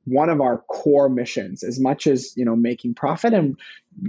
[0.04, 3.56] one of our core missions as much as you know making profit and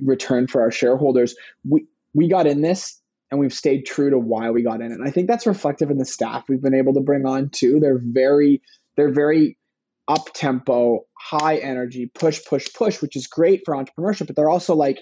[0.04, 1.36] return for our shareholders
[1.68, 3.02] we we got in this
[3.32, 4.96] and we've stayed true to why we got in it.
[4.96, 7.80] And I think that's reflective in the staff we've been able to bring on too.
[7.80, 8.62] They're very
[8.98, 9.58] they're very
[10.08, 14.76] up tempo, high energy, push, push, push, which is great for entrepreneurship, but they're also
[14.76, 15.00] like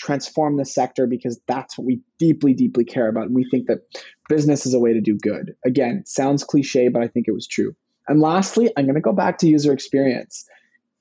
[0.00, 3.26] transform the sector because that's what we deeply, deeply care about.
[3.26, 3.80] And we think that
[4.28, 5.54] business is a way to do good.
[5.64, 7.74] Again, sounds cliche, but I think it was true.
[8.08, 10.46] And lastly, I'm going to go back to user experience.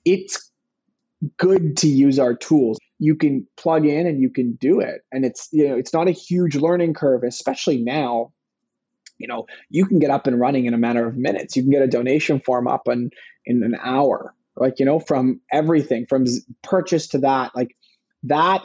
[0.06, 0.52] It's
[1.38, 2.78] good to use our tools.
[3.00, 5.02] You can plug in and you can do it.
[5.12, 8.34] And it's you know it's not a huge learning curve especially now.
[9.18, 11.56] You know you can get up and running in a matter of minutes.
[11.56, 13.12] You can get a donation form up in
[13.46, 14.34] in an hour.
[14.56, 16.26] Like you know from everything from
[16.64, 17.56] purchase to that.
[17.56, 17.76] Like
[18.24, 18.62] that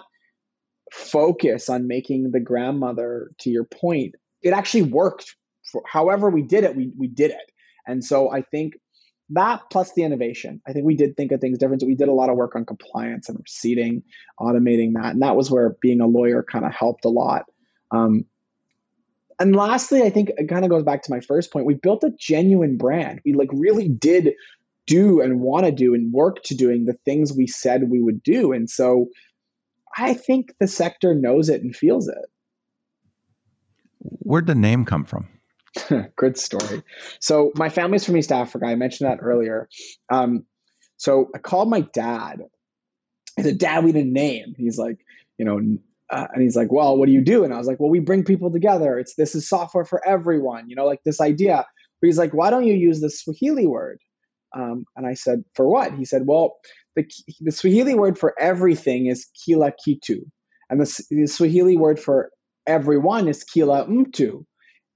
[0.93, 6.65] focus on making the grandmother to your point it actually worked for however we did
[6.65, 7.52] it we we did it
[7.87, 8.75] and so i think
[9.33, 10.61] that plus the innovation.
[10.67, 11.83] I think we did think of things different.
[11.87, 14.03] We did a lot of work on compliance and receipting,
[14.39, 15.13] automating that.
[15.13, 17.47] And that was where being a lawyer kind of helped a lot.
[17.91, 18.27] Um,
[19.39, 21.67] and lastly, I think it kind of goes back to my first point.
[21.67, 23.21] We built a genuine brand.
[23.25, 24.35] We like really did
[24.87, 28.23] do and want to do and work to doing the things we said we would
[28.23, 28.53] do.
[28.53, 29.07] And so
[29.97, 32.19] I think the sector knows it and feels it.
[33.99, 35.29] Where'd the name come from?
[36.17, 36.83] Good story.
[37.21, 38.67] So my family's from East Africa.
[38.67, 39.69] I mentioned that earlier.
[40.11, 40.45] Um,
[40.97, 42.43] so I called my dad.
[43.39, 44.99] I said, "Dad, we didn't name." He's like,
[45.39, 45.59] you know,
[46.11, 48.01] uh, and he's like, "Well, what do you do?" And I was like, "Well, we
[48.01, 48.99] bring people together.
[48.99, 50.69] It's this is software for everyone.
[50.69, 51.65] You know, like this idea."
[52.01, 53.99] But he's like, "Why don't you use the Swahili word?"
[54.55, 56.57] Um, and I said, "For what?" He said, "Well,
[56.95, 57.09] the
[57.41, 60.21] the Swahili word for everything is kila kitu,
[60.69, 62.31] and the, the Swahili word for
[62.67, 64.45] everyone is kila mtu."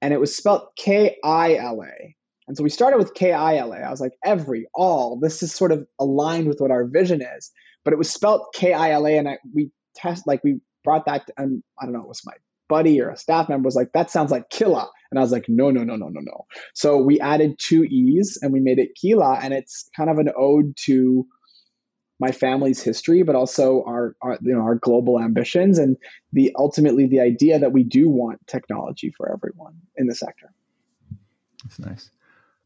[0.02, 2.16] And it was spelled K I L A.
[2.48, 3.78] And so we started with K I L A.
[3.78, 7.50] I was like, every, all, this is sort of aligned with what our vision is.
[7.84, 9.16] But it was spelled K I L A.
[9.16, 12.22] And I, we test, like, we brought that, to, and I don't know, it was
[12.24, 12.34] my
[12.68, 14.88] buddy or a staff member was like, that sounds like Killa.
[15.10, 16.46] And I was like, no, no, no, no, no, no.
[16.74, 19.38] So we added two E's and we made it Keela.
[19.40, 21.26] And it's kind of an ode to
[22.18, 25.96] my family's history, but also our, our you know our global ambitions and
[26.32, 30.52] the ultimately the idea that we do want technology for everyone in the sector.
[31.64, 32.10] That's nice.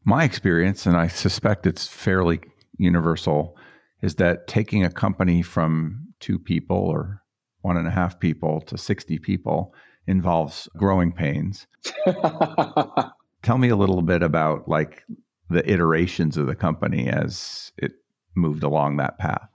[0.03, 2.41] My experience, and I suspect it's fairly
[2.77, 3.57] universal,
[4.01, 7.21] is that taking a company from two people or
[7.61, 9.73] one and a half people to 60 people
[10.07, 11.67] involves growing pains.
[13.43, 15.03] Tell me a little bit about like
[15.49, 17.93] the iterations of the company as it
[18.35, 19.47] moved along that path?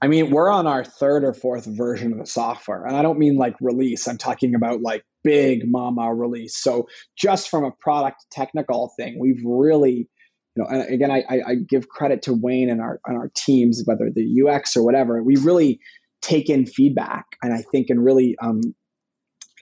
[0.00, 2.84] I mean, we're on our third or fourth version of the software.
[2.86, 6.56] And I don't mean like release, I'm talking about like big mama release.
[6.56, 10.08] So, just from a product technical thing, we've really,
[10.54, 13.82] you know, and again, I, I give credit to Wayne and our, and our teams,
[13.86, 15.80] whether the UX or whatever, we really
[16.22, 18.60] take in feedback and I think and really um,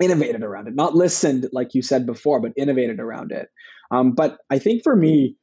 [0.02, 0.74] innovated around it.
[0.74, 3.48] Not listened, like you said before, but innovated around it.
[3.90, 5.36] Um, but I think for me,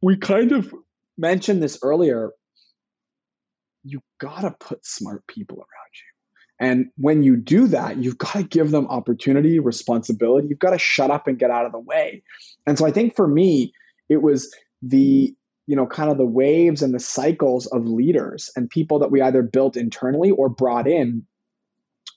[0.00, 0.72] we kind of
[1.18, 2.30] mentioned this earlier.
[3.84, 6.08] You got to put smart people around you.
[6.60, 10.48] And when you do that, you've got to give them opportunity, responsibility.
[10.48, 12.22] You've got to shut up and get out of the way.
[12.66, 13.72] And so I think for me,
[14.08, 15.34] it was the
[15.66, 19.20] you know kind of the waves and the cycles of leaders and people that we
[19.20, 21.26] either built internally or brought in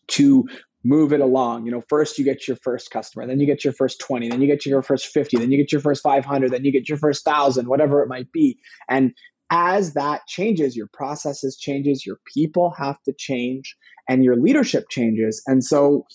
[0.08, 0.48] to
[0.84, 1.66] move it along.
[1.66, 4.42] You know, first you get your first customer, then you get your first 20, then
[4.42, 6.98] you get your first 50, then you get your first 500, then you get your
[6.98, 8.58] first 1000, whatever it might be.
[8.90, 9.14] And
[9.52, 13.76] as that changes, your processes changes, your people have to change
[14.10, 15.44] and your leadership changes.
[15.46, 16.06] And so,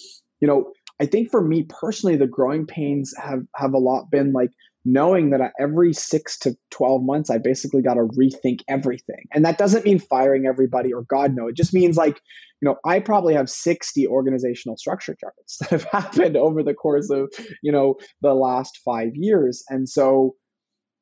[0.41, 4.33] you know, I think for me personally, the growing pains have have a lot been
[4.33, 4.51] like
[4.87, 9.25] knowing that every six to 12 months, I basically got to rethink everything.
[9.35, 11.49] And that doesn't mean firing everybody or God, no.
[11.49, 12.21] It just means like,
[12.61, 17.11] you know, I probably have 60 organizational structure charts that have happened over the course
[17.11, 17.29] of,
[17.63, 19.65] you know, the last five years.
[19.69, 20.37] And so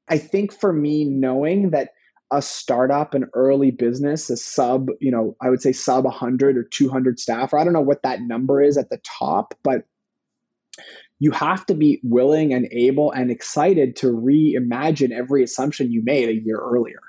[0.08, 1.90] I think for me, knowing that
[2.32, 6.64] a startup, an early business, a sub, you know, I would say sub 100 or
[6.64, 9.82] 200 staff, or I don't know what that number is at the top, but
[11.18, 16.28] you have to be willing and able and excited to reimagine every assumption you made
[16.28, 17.00] a year earlier.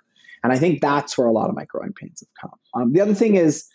[0.43, 2.59] And I think that's where a lot of my growing pains have come.
[2.81, 3.67] Um, the other thing is,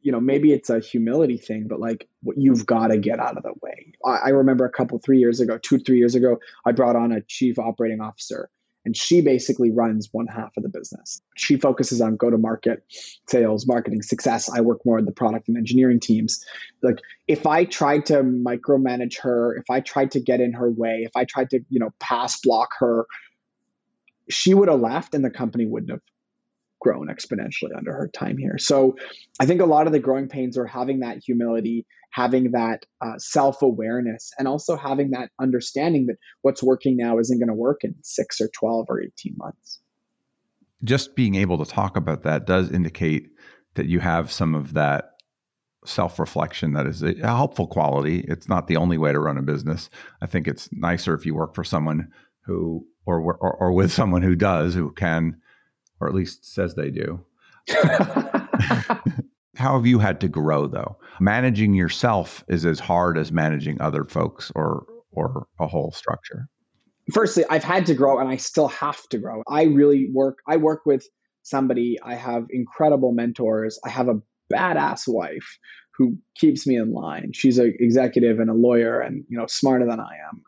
[0.00, 3.36] you know, maybe it's a humility thing, but like what you've got to get out
[3.36, 3.92] of the way.
[4.04, 7.12] I, I remember a couple, three years ago, two, three years ago, I brought on
[7.12, 8.50] a chief operating officer
[8.86, 11.20] and she basically runs one half of the business.
[11.36, 12.84] She focuses on go to market,
[13.28, 14.48] sales, marketing, success.
[14.48, 16.42] I work more in the product and engineering teams.
[16.82, 21.02] Like if I tried to micromanage her, if I tried to get in her way,
[21.04, 23.06] if I tried to, you know, pass block her,
[24.30, 26.00] she would have left and the company wouldn't have
[26.80, 28.58] grown exponentially under her time here.
[28.58, 28.96] So
[29.40, 33.18] I think a lot of the growing pains are having that humility, having that uh,
[33.18, 37.80] self awareness, and also having that understanding that what's working now isn't going to work
[37.82, 39.80] in six or 12 or 18 months.
[40.84, 43.30] Just being able to talk about that does indicate
[43.74, 45.12] that you have some of that
[45.84, 48.24] self reflection that is a helpful quality.
[48.28, 49.88] It's not the only way to run a business.
[50.20, 52.08] I think it's nicer if you work for someone
[52.44, 55.40] who, or, or, or with someone who does, who can
[56.00, 57.24] or at least says they do.
[59.56, 60.98] How have you had to grow though?
[61.18, 66.48] Managing yourself is as hard as managing other folks or or a whole structure.
[67.12, 69.42] Firstly, I've had to grow and I still have to grow.
[69.48, 71.06] I really work I work with
[71.46, 73.78] somebody, I have incredible mentors.
[73.84, 74.20] I have a
[74.52, 75.58] badass wife
[75.96, 77.30] who keeps me in line.
[77.32, 80.42] She's an executive and a lawyer and, you know, smarter than I am.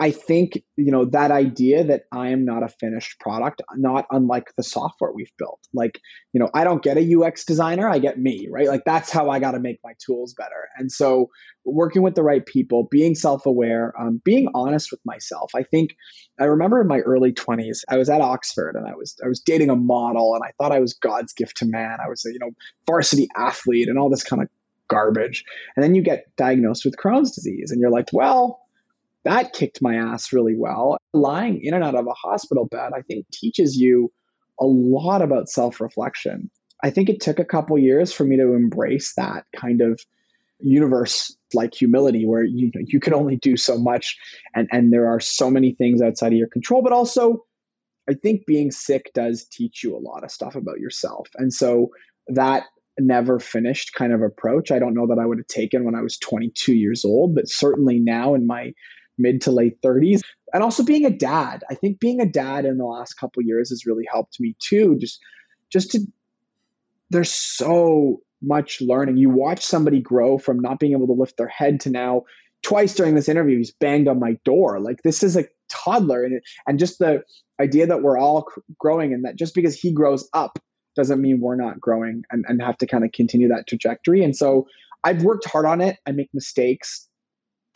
[0.00, 4.54] I think, you know, that idea that I am not a finished product, not unlike
[4.56, 5.60] the software we've built.
[5.74, 6.00] Like,
[6.32, 8.68] you know, I don't get a UX designer, I get me, right?
[8.68, 10.68] Like that's how I got to make my tools better.
[10.76, 11.30] And so
[11.64, 15.50] working with the right people, being self-aware, um, being honest with myself.
[15.56, 15.90] I think
[16.38, 19.40] I remember in my early 20s, I was at Oxford and I was I was
[19.40, 21.98] dating a model and I thought I was God's gift to man.
[22.04, 22.50] I was a, you know,
[22.86, 24.48] varsity athlete and all this kind of
[24.88, 25.44] garbage.
[25.76, 28.60] And then you get diagnosed with Crohn's disease and you're like, well,
[29.28, 30.96] that kicked my ass really well.
[31.12, 34.10] Lying in and out of a hospital bed, I think, teaches you
[34.60, 36.50] a lot about self reflection.
[36.82, 40.00] I think it took a couple years for me to embrace that kind of
[40.60, 44.16] universe like humility where you you can only do so much
[44.56, 47.44] and and there are so many things outside of your control but also
[48.08, 51.28] I think being sick does teach you a lot of stuff about yourself.
[51.36, 51.90] And so
[52.28, 52.64] that
[52.98, 56.00] never finished kind of approach, I don't know that I would have taken when I
[56.00, 58.72] was 22 years old, but certainly now in my
[59.18, 60.20] mid to late 30s.
[60.52, 61.64] And also being a dad.
[61.70, 64.96] I think being a dad in the last couple years has really helped me too.
[64.98, 65.20] Just
[65.70, 66.00] just to
[67.10, 69.16] there's so much learning.
[69.16, 72.22] You watch somebody grow from not being able to lift their head to now
[72.62, 74.80] twice during this interview he's banged on my door.
[74.80, 77.22] Like this is a toddler and and just the
[77.60, 78.48] idea that we're all
[78.78, 80.58] growing and that just because he grows up
[80.96, 84.24] doesn't mean we're not growing and, and have to kind of continue that trajectory.
[84.24, 84.66] And so
[85.04, 85.98] I've worked hard on it.
[86.06, 87.07] I make mistakes.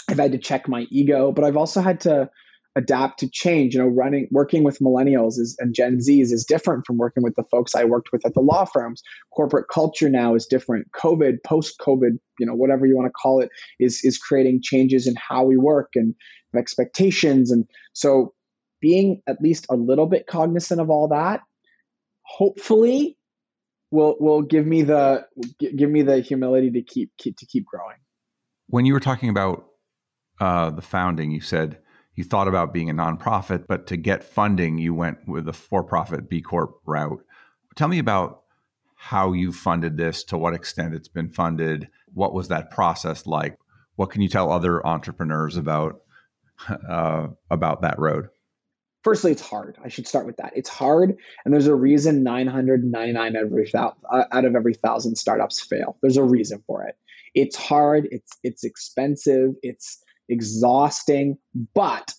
[0.08, 2.30] I've had to check my ego, but I've also had to
[2.74, 3.74] adapt to change.
[3.74, 7.34] You know, running working with millennials is, and Gen Zs is different from working with
[7.36, 9.02] the folks I worked with at the law firms.
[9.34, 10.88] Corporate culture now is different.
[10.92, 15.06] COVID, post COVID, you know, whatever you want to call it, is is creating changes
[15.06, 16.14] in how we work and
[16.56, 17.50] expectations.
[17.50, 18.34] And so
[18.80, 21.40] being at least a little bit cognizant of all that,
[22.22, 23.16] hopefully
[23.90, 25.26] will will give me the
[25.58, 27.98] give me the humility to keep, keep to keep growing.
[28.68, 29.66] When you were talking about
[30.42, 31.78] uh, the founding, you said
[32.16, 35.84] you thought about being a nonprofit, but to get funding, you went with a for
[35.84, 37.24] profit B Corp route.
[37.76, 38.42] Tell me about
[38.96, 41.88] how you funded this, to what extent it's been funded.
[42.12, 43.56] What was that process like?
[43.94, 46.00] What can you tell other entrepreneurs about
[46.88, 48.28] uh, about that road?
[49.04, 49.78] Firstly, it's hard.
[49.84, 50.54] I should start with that.
[50.56, 55.98] It's hard, and there's a reason 999 every uh, out of every thousand startups fail.
[56.02, 56.96] There's a reason for it.
[57.32, 58.08] It's hard.
[58.10, 59.54] It's it's expensive.
[59.62, 61.38] It's exhausting,
[61.74, 62.14] but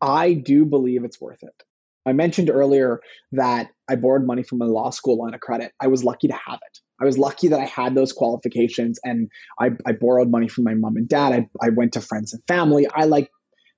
[0.00, 1.62] I do believe it's worth it.
[2.06, 3.00] I mentioned earlier
[3.32, 5.72] that I borrowed money from a law school line of credit.
[5.80, 6.78] I was lucky to have it.
[7.00, 10.74] I was lucky that I had those qualifications and I, I borrowed money from my
[10.74, 11.32] mom and dad.
[11.32, 12.86] I, I went to friends and family.
[12.94, 13.30] I like,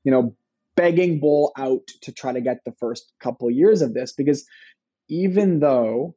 [0.04, 0.34] you know,
[0.76, 4.46] begging bowl out to try to get the first couple years of this because
[5.08, 6.16] even though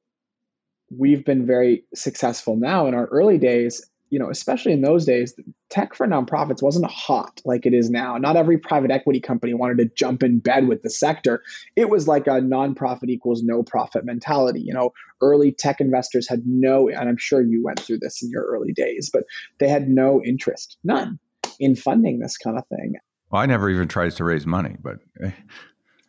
[0.90, 5.34] we've been very successful now in our early days, you know, especially in those days,
[5.70, 8.18] tech for nonprofits wasn't hot like it is now.
[8.18, 11.42] Not every private equity company wanted to jump in bed with the sector.
[11.76, 14.62] It was like a nonprofit equals no profit mentality.
[14.62, 18.30] You know, early tech investors had no, and I'm sure you went through this in
[18.30, 19.24] your early days, but
[19.60, 21.20] they had no interest, none,
[21.60, 22.94] in funding this kind of thing.
[23.32, 25.32] Well, I never even tried to raise money, but eh.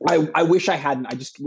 [0.06, 1.06] I, I wish I hadn't.
[1.06, 1.40] I just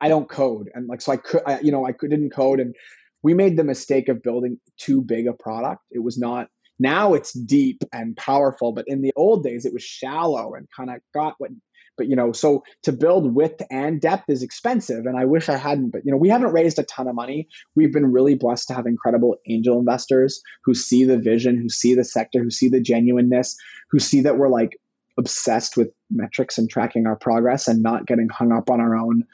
[0.00, 2.58] I don't code, and like so I could, I, you know, I could, didn't code,
[2.58, 2.74] and
[3.22, 5.82] we made the mistake of building too big a product.
[5.90, 6.48] It was not.
[6.78, 10.90] Now it's deep and powerful, but in the old days it was shallow and kind
[10.90, 11.50] of got what.
[11.98, 15.56] But you know, so to build width and depth is expensive, and I wish I
[15.56, 15.90] hadn't.
[15.90, 17.46] But you know, we haven't raised a ton of money.
[17.76, 21.94] We've been really blessed to have incredible angel investors who see the vision, who see
[21.94, 23.54] the sector, who see the genuineness,
[23.90, 24.78] who see that we're like
[25.18, 29.24] obsessed with metrics and tracking our progress and not getting hung up on our own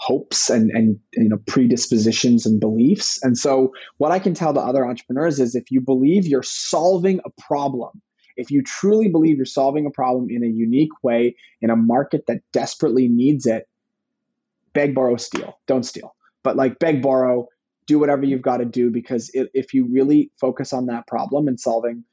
[0.00, 4.60] hopes and and you know predispositions and beliefs and so what i can tell the
[4.60, 8.00] other entrepreneurs is if you believe you're solving a problem
[8.36, 12.24] if you truly believe you're solving a problem in a unique way in a market
[12.28, 13.68] that desperately needs it
[14.72, 17.48] beg borrow steal don't steal but like beg borrow
[17.88, 21.48] do whatever you've got to do because it, if you really focus on that problem
[21.48, 22.04] and solving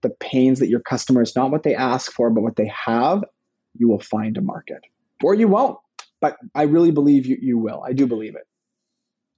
[0.00, 3.24] the pains that your customers, not what they ask for, but what they have,
[3.76, 4.80] you will find a market.
[5.22, 5.78] Or you won't.
[6.24, 7.82] But I really believe you, you will.
[7.86, 8.44] I do believe it.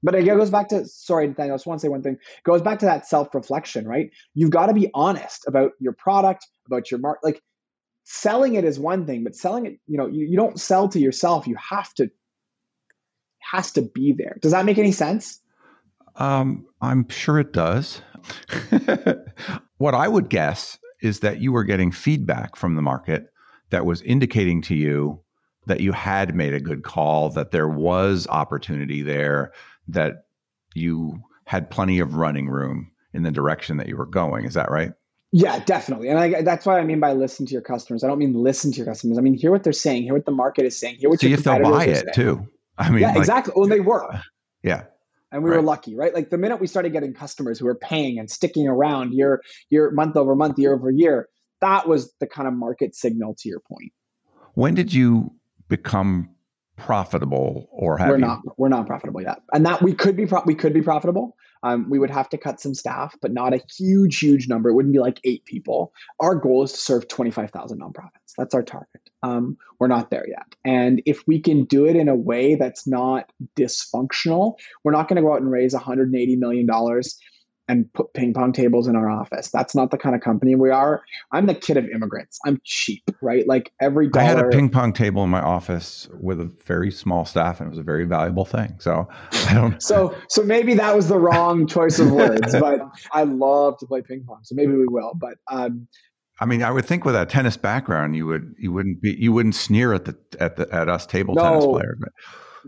[0.05, 2.13] But it goes back to, sorry, Daniel, I just want to say one thing.
[2.13, 4.11] It goes back to that self reflection, right?
[4.35, 7.25] You've got to be honest about your product, about your market.
[7.25, 7.43] Like
[8.05, 11.01] selling it is one thing, but selling it, you know, you, you don't sell to
[11.01, 11.49] yourself.
[11.49, 12.09] You have to,
[13.41, 14.39] has to be there.
[14.41, 15.41] Does that make any sense?
[16.15, 18.01] Um, I'm sure it does.
[19.79, 23.27] what I would guess is that you were getting feedback from the market
[23.71, 25.25] that was indicating to you
[25.67, 29.53] that you had made a good call, that there was opportunity there,
[29.89, 30.25] that
[30.75, 34.45] you had plenty of running room in the direction that you were going.
[34.45, 34.93] Is that right?
[35.33, 36.09] Yeah, definitely.
[36.09, 38.05] And I, that's what I mean by listen to your customers.
[38.05, 39.19] I don't mean listen to your customers.
[39.19, 41.29] I mean hear what they're saying, hear what the market is saying, hear what See
[41.29, 42.15] your if they'll buy it saying.
[42.15, 42.49] too.
[42.79, 43.53] I mean, yeah, like, exactly.
[43.57, 44.21] Well, they were.
[44.63, 44.85] Yeah
[45.33, 45.57] and we right.
[45.57, 48.67] were lucky right like the minute we started getting customers who were paying and sticking
[48.67, 51.29] around year year month over month year over year
[51.61, 53.93] that was the kind of market signal to your point
[54.55, 55.33] when did you
[55.69, 56.31] become
[56.77, 58.21] profitable or have we're you?
[58.21, 59.39] not we're not profitable yet.
[59.53, 61.37] And that we could be pro- we could be profitable.
[61.63, 64.69] Um, we would have to cut some staff but not a huge huge number.
[64.69, 65.93] It wouldn't be like eight people.
[66.21, 68.35] Our goal is to serve 25000 nonprofits.
[68.37, 69.01] That's our target.
[69.23, 70.55] Um, we're not there yet.
[70.65, 74.55] And if we can do it in a way that's not dysfunctional
[74.85, 77.19] we're not going to go out and raise 180 million dollars
[77.69, 79.51] and put ping pong tables in our office.
[79.51, 81.03] That's not the kind of company we are.
[81.33, 82.39] I'm the kid of immigrants.
[82.47, 83.47] I'm cheap, right?
[83.47, 84.25] Like every dollar.
[84.25, 87.67] I had a ping pong table in my office with a very small staff, and
[87.67, 88.77] it was a very valuable thing.
[88.79, 89.09] So
[89.49, 89.83] I don't.
[89.83, 92.81] so so maybe that was the wrong choice of words, but
[93.13, 95.13] I love to play ping pong, so maybe we will.
[95.15, 95.89] But um,
[96.39, 99.33] I mean, I would think with a tennis background, you would you wouldn't be you
[99.33, 101.43] wouldn't sneer at the at the at us table No.
[101.43, 101.97] tennis players.
[101.99, 102.13] But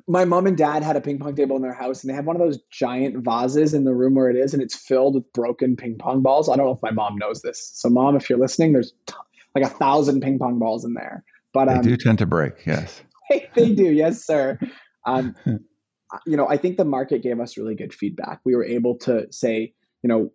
[0.07, 2.27] my mom and dad had a ping pong table in their house, and they have
[2.27, 5.33] one of those giant vases in the room where it is, and it's filled with
[5.33, 6.49] broken ping pong balls.
[6.49, 7.71] I don't know if my mom knows this.
[7.75, 9.15] So, mom, if you're listening, there's t-
[9.55, 11.25] like a thousand ping pong balls in there.
[11.53, 12.67] But they um, do tend to break.
[12.67, 13.03] Yes.
[13.55, 14.59] they do, yes, sir.
[15.05, 15.35] Um,
[16.27, 18.41] you know, I think the market gave us really good feedback.
[18.45, 20.33] We were able to say, you know,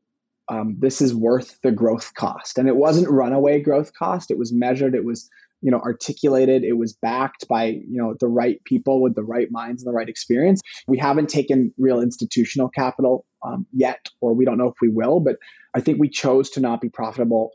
[0.50, 4.30] um, this is worth the growth cost, and it wasn't runaway growth cost.
[4.30, 4.94] It was measured.
[4.94, 5.30] It was,
[5.64, 6.64] you know, articulated.
[6.64, 9.96] It was backed by, you know, the right people with the right minds and the
[9.96, 10.62] right experience.
[10.88, 15.22] We haven't taken real institutional capital um, yet, or we don't know if we will.
[15.22, 15.38] But
[15.74, 17.52] I think we chose to not be profitable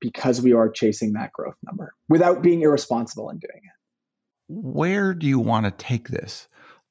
[0.00, 3.72] because we are chasing that growth number without being irresponsible in doing it.
[4.46, 6.46] Where do you want to take this?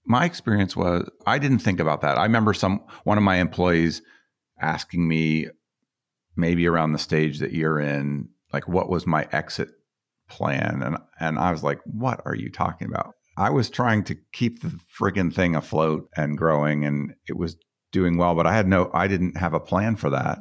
[0.06, 2.18] My experience was I didn't think about that.
[2.18, 4.02] I remember some one of my employees
[4.60, 5.48] asking me
[6.36, 9.70] maybe around the stage that you're in, like what was my exit
[10.30, 10.82] plan?
[10.84, 13.14] And and I was like, what are you talking about?
[13.38, 17.56] I was trying to keep the friggin' thing afloat and growing and it was
[17.92, 20.40] doing well, but I had no I didn't have a plan for that.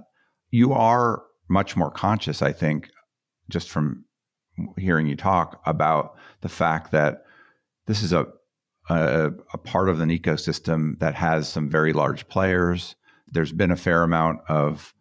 [0.51, 2.91] You are much more conscious, I think,
[3.49, 4.05] just from
[4.79, 7.25] hearing you talk about the fact that
[7.87, 8.27] this is a
[8.89, 12.95] a, a part of an ecosystem that has some very large players.
[13.29, 14.95] There's been a fair amount of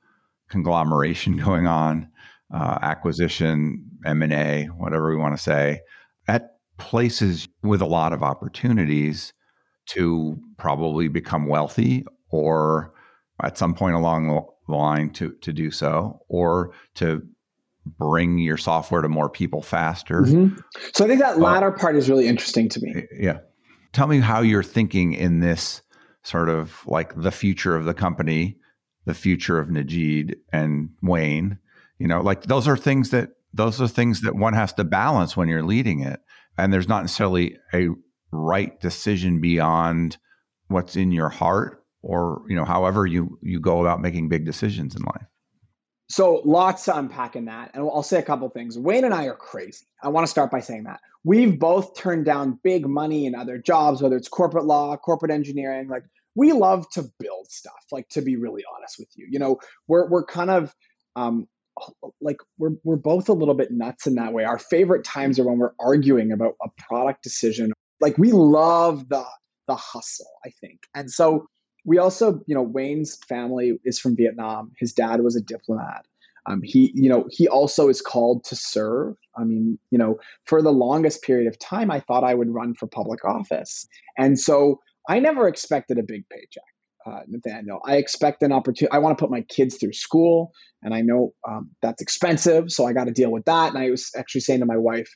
[0.49, 2.09] conglomeration going on,
[2.53, 5.81] uh, acquisition, M and A, whatever we want to say,
[6.27, 9.33] at places with a lot of opportunities
[9.87, 12.93] to probably become wealthy, or
[13.43, 17.21] at some point along the line to to do so, or to
[17.99, 20.21] bring your software to more people faster.
[20.21, 20.59] Mhm.
[20.93, 23.03] So I think that latter part is really interesting to me.
[23.19, 23.39] Yeah.
[23.93, 25.81] Tell me how you're thinking in this
[26.23, 28.57] sort of like the future of the company,
[29.05, 31.59] the future of Nejeed and Wayne.
[31.99, 35.37] You know, like those are things that those are things that one has to balance
[35.37, 36.19] when you're leading it.
[36.57, 37.89] And there's not necessarily a
[38.31, 40.17] right decision beyond
[40.67, 44.95] what's in your heart or, you know, however you you go about making big decisions
[44.95, 45.25] in life.
[46.07, 47.71] So lots to unpack in that.
[47.73, 48.77] And I'll say a couple things.
[48.77, 49.85] Wayne and I are crazy.
[50.03, 50.99] I want to start by saying that.
[51.23, 55.87] We've both turned down big money in other jobs, whether it's corporate law, corporate engineering.
[55.87, 56.03] Like
[56.35, 59.27] we love to build stuff, like to be really honest with you.
[59.29, 60.75] You know, we're we're kind of
[61.15, 61.47] um
[62.21, 64.43] like we're we're both a little bit nuts in that way.
[64.43, 67.73] Our favorite times are when we're arguing about a product decision.
[68.01, 69.25] Like we love the
[69.67, 70.81] the hustle, I think.
[70.93, 71.47] And so
[71.85, 74.71] we also, you know, Wayne's family is from Vietnam.
[74.79, 76.05] His dad was a diplomat.
[76.47, 79.15] Um, he, you know, he also is called to serve.
[79.37, 82.75] I mean, you know, for the longest period of time, I thought I would run
[82.75, 86.63] for public office, and so I never expected a big paycheck,
[87.05, 87.79] uh, Nathaniel.
[87.85, 88.91] I expect an opportunity.
[88.91, 90.51] I want to put my kids through school,
[90.81, 93.73] and I know um, that's expensive, so I got to deal with that.
[93.73, 95.09] And I was actually saying to my wife,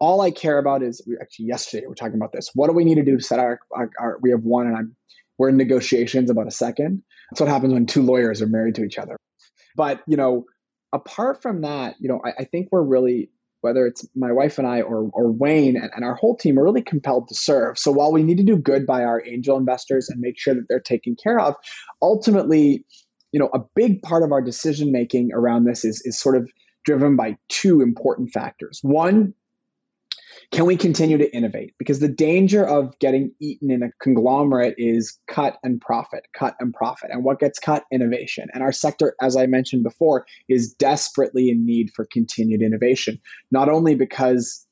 [0.00, 2.50] all I care about is we actually yesterday we are talking about this.
[2.54, 4.76] What do we need to do to set our, our, our we have one, and
[4.76, 4.96] I'm
[5.38, 7.02] we're in negotiations about a second.
[7.30, 9.16] That's what happens when two lawyers are married to each other.
[9.76, 10.44] But you know,
[10.92, 14.66] apart from that, you know, I, I think we're really whether it's my wife and
[14.66, 17.78] I or, or Wayne and, and our whole team are really compelled to serve.
[17.78, 20.66] So while we need to do good by our angel investors and make sure that
[20.68, 21.54] they're taken care of,
[22.00, 22.84] ultimately,
[23.32, 26.50] you know, a big part of our decision making around this is is sort of
[26.84, 28.80] driven by two important factors.
[28.82, 29.34] One,
[30.50, 31.74] can we continue to innovate?
[31.78, 36.72] Because the danger of getting eaten in a conglomerate is cut and profit, cut and
[36.72, 37.10] profit.
[37.12, 37.84] And what gets cut?
[37.92, 38.48] Innovation.
[38.54, 43.20] And our sector, as I mentioned before, is desperately in need for continued innovation,
[43.50, 44.66] not only because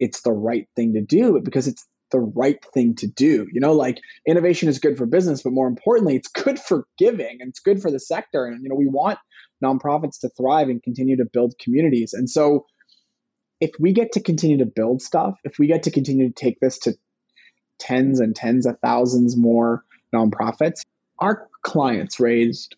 [0.00, 3.46] it's the right thing to do, but because it's the right thing to do.
[3.52, 7.38] You know, like innovation is good for business, but more importantly, it's good for giving
[7.40, 8.46] and it's good for the sector.
[8.46, 9.18] And, you know, we want
[9.64, 12.14] nonprofits to thrive and continue to build communities.
[12.14, 12.66] And so,
[13.60, 16.60] if we get to continue to build stuff, if we get to continue to take
[16.60, 16.94] this to
[17.78, 19.84] tens and tens of thousands more
[20.14, 20.82] nonprofits,
[21.18, 22.76] our clients raised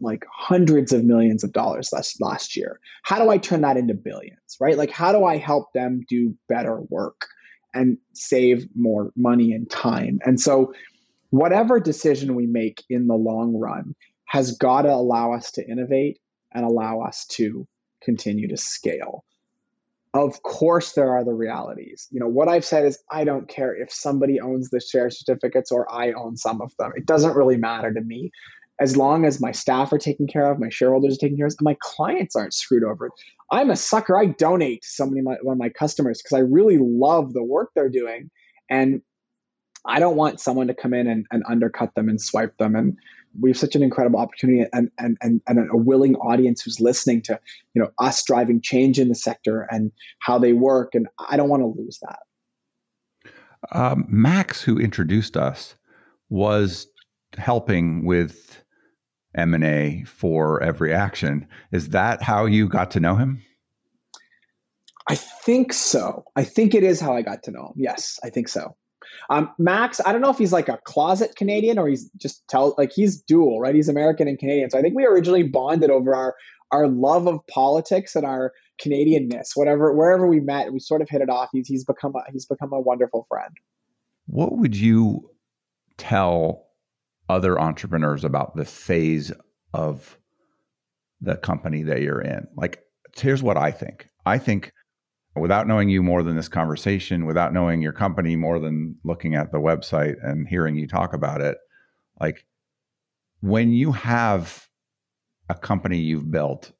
[0.00, 2.78] like hundreds of millions of dollars last last year.
[3.02, 4.76] How do I turn that into billions, right?
[4.76, 7.26] Like how do I help them do better work?
[7.74, 10.18] and save more money and time.
[10.24, 10.72] And so,
[11.30, 16.18] whatever decision we make in the long run has got to allow us to innovate
[16.52, 17.66] and allow us to
[18.02, 19.24] continue to scale.
[20.12, 22.08] Of course, there are the realities.
[22.10, 25.70] You know, what I've said is I don't care if somebody owns the share certificates
[25.70, 26.92] or I own some of them.
[26.96, 28.32] It doesn't really matter to me.
[28.80, 31.54] As long as my staff are taken care of, my shareholders are taken care of,
[31.58, 33.10] and my clients aren't screwed over.
[33.52, 34.18] I'm a sucker.
[34.18, 37.70] I donate to somebody, my, one of my customers, because I really love the work
[37.74, 38.30] they're doing.
[38.68, 39.02] And
[39.84, 42.74] I don't want someone to come in and, and undercut them and swipe them.
[42.74, 42.96] And
[43.38, 47.22] we have such an incredible opportunity and, and, and, and a willing audience who's listening
[47.22, 47.38] to
[47.74, 50.94] you know us driving change in the sector and how they work.
[50.94, 53.30] And i don't want to lose that.
[53.72, 55.74] Um, max who introduced us
[56.28, 56.86] was
[57.36, 58.62] helping with
[59.34, 63.42] m&a for EveryAction is that how you got to know him?
[65.08, 66.24] I think so.
[66.36, 67.74] I think it is how i got to know him.
[67.76, 68.74] Yes i think so
[69.28, 72.74] um, Max, I don't know if he's like a closet Canadian or he's just tell
[72.78, 73.74] like he's dual, right?
[73.74, 74.70] He's American and Canadian.
[74.70, 76.34] So I think we originally bonded over our
[76.72, 78.52] our love of politics and our
[78.82, 79.50] Canadianness.
[79.54, 81.50] Whatever, wherever we met, we sort of hit it off.
[81.52, 83.54] He's he's become a, he's become a wonderful friend.
[84.26, 85.30] What would you
[85.96, 86.66] tell
[87.28, 89.32] other entrepreneurs about the phase
[89.74, 90.18] of
[91.20, 92.46] the company that you're in?
[92.56, 92.82] Like,
[93.16, 94.08] here's what I think.
[94.24, 94.72] I think
[95.36, 99.52] without knowing you more than this conversation, without knowing your company more than looking at
[99.52, 101.58] the website and hearing you talk about it,
[102.20, 102.46] like
[103.40, 104.68] when you have
[105.48, 106.72] a company you've built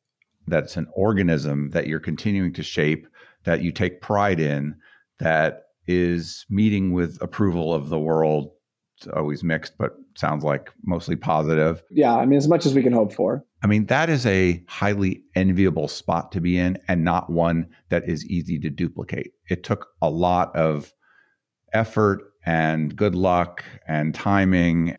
[0.46, 3.06] that's an organism that you're continuing to shape,
[3.44, 4.74] that you take pride in,
[5.18, 8.50] that is meeting with approval of the world.
[8.96, 11.82] It's always mixed, but sounds like mostly positive.
[11.90, 13.44] Yeah, I mean, as much as we can hope for.
[13.62, 18.08] I mean, that is a highly enviable spot to be in and not one that
[18.08, 19.32] is easy to duplicate.
[19.48, 20.92] It took a lot of
[21.72, 24.96] effort and good luck and timing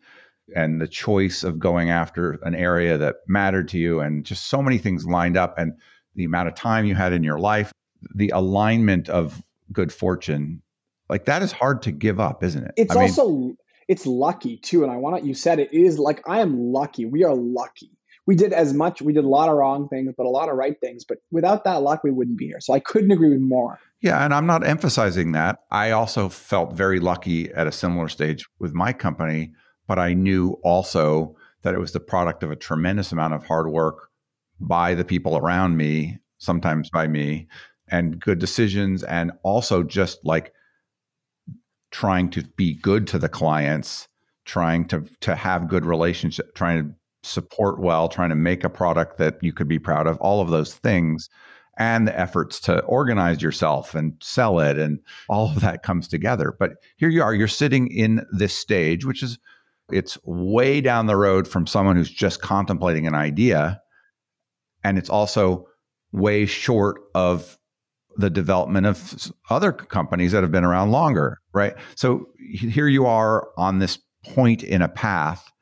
[0.54, 4.62] and the choice of going after an area that mattered to you and just so
[4.62, 5.72] many things lined up and
[6.14, 7.72] the amount of time you had in your life,
[8.14, 9.42] the alignment of
[9.72, 10.62] good fortune.
[11.08, 12.72] Like that is hard to give up, isn't it?
[12.76, 13.56] It's I also mean,
[13.88, 14.82] it's lucky too.
[14.82, 17.04] And I want to, you said it is like I am lucky.
[17.04, 17.92] We are lucky
[18.26, 20.56] we did as much we did a lot of wrong things but a lot of
[20.56, 23.40] right things but without that luck we wouldn't be here so i couldn't agree with
[23.40, 28.08] more yeah and i'm not emphasizing that i also felt very lucky at a similar
[28.08, 29.52] stage with my company
[29.86, 33.68] but i knew also that it was the product of a tremendous amount of hard
[33.70, 34.08] work
[34.60, 37.46] by the people around me sometimes by me
[37.88, 40.52] and good decisions and also just like
[41.92, 44.08] trying to be good to the clients
[44.44, 49.18] trying to to have good relationship trying to support well, trying to make a product
[49.18, 51.28] that you could be proud of, all of those things,
[51.78, 56.54] and the efforts to organize yourself and sell it, and all of that comes together.
[56.58, 59.38] But here you are, you're sitting in this stage, which is
[59.90, 63.80] it's way down the road from someone who's just contemplating an idea.
[64.84, 65.66] And it's also
[66.12, 67.58] way short of
[68.16, 71.74] the development of other companies that have been around longer, right?
[71.94, 75.52] So here you are on this point in a path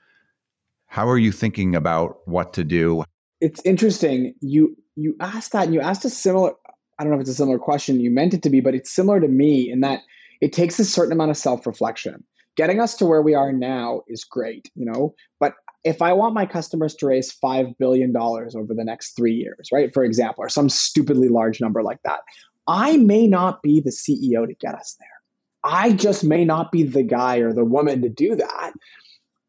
[0.91, 3.05] how are you thinking about what to do?
[3.41, 4.35] It's interesting.
[4.41, 6.53] You you asked that and you asked a similar
[6.99, 8.93] I don't know if it's a similar question you meant it to be, but it's
[8.93, 10.01] similar to me in that
[10.41, 12.25] it takes a certain amount of self-reflection.
[12.57, 16.35] Getting us to where we are now is great, you know, but if I want
[16.35, 20.49] my customers to raise $5 billion over the next three years, right, for example, or
[20.49, 22.21] some stupidly large number like that,
[22.67, 25.20] I may not be the CEO to get us there.
[25.63, 28.73] I just may not be the guy or the woman to do that.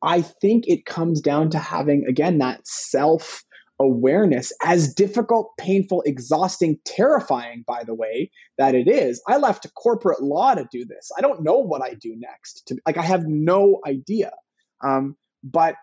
[0.04, 3.44] I think it comes down to having, again, that self
[3.80, 9.22] awareness, as difficult, painful, exhausting, terrifying, by the way, that it is.
[9.28, 11.12] I left corporate law to do this.
[11.18, 12.68] I don't know what I do next.
[12.68, 14.32] To, like, I have no idea.
[14.84, 15.76] Um, but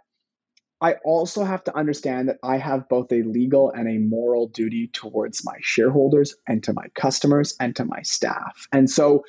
[0.80, 4.90] I also have to understand that I have both a legal and a moral duty
[4.92, 8.68] towards my shareholders and to my customers and to my staff.
[8.72, 9.24] And so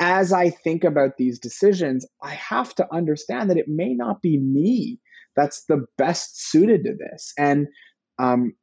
[0.00, 4.38] as I think about these decisions, I have to understand that it may not be
[4.38, 4.98] me
[5.36, 7.32] that's the best suited to this.
[7.38, 7.66] And
[8.18, 8.54] um,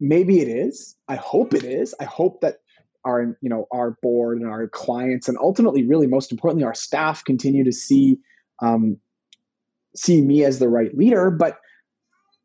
[0.00, 0.96] maybe it is.
[1.08, 1.94] I hope it is.
[2.00, 2.56] I hope that
[3.04, 7.24] our you know our board and our clients and ultimately really most importantly our staff
[7.24, 8.18] continue to see
[8.60, 8.98] um,
[9.94, 11.58] see me as the right leader but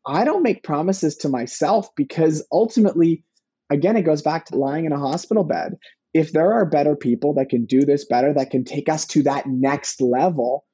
[0.06, 3.24] i don't make promises to myself because ultimately
[3.68, 5.74] again it goes back to lying in a hospital bed
[6.14, 9.24] if there are better people that can do this better, that can take us to
[9.24, 10.64] that next level,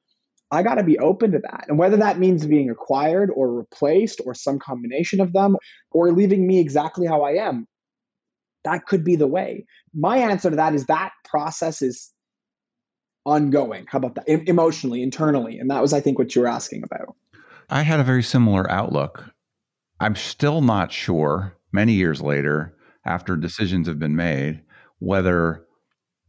[0.51, 1.65] I got to be open to that.
[1.67, 5.57] And whether that means being acquired or replaced or some combination of them
[5.91, 7.67] or leaving me exactly how I am,
[8.63, 9.65] that could be the way.
[9.93, 12.11] My answer to that is that process is
[13.25, 13.85] ongoing.
[13.87, 14.29] How about that?
[14.29, 15.57] E- emotionally, internally.
[15.57, 17.15] And that was, I think, what you were asking about.
[17.69, 19.31] I had a very similar outlook.
[19.99, 22.75] I'm still not sure, many years later,
[23.05, 24.61] after decisions have been made,
[25.01, 25.65] whether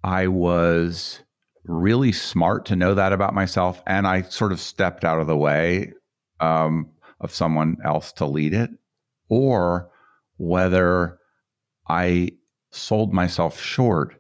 [0.03, 1.21] I was
[1.65, 5.37] really smart to know that about myself and I sort of stepped out of the
[5.37, 5.93] way
[6.41, 8.71] um, of someone else to lead it,
[9.29, 9.91] or
[10.39, 11.19] whether
[11.87, 12.31] I
[12.71, 14.17] sold myself short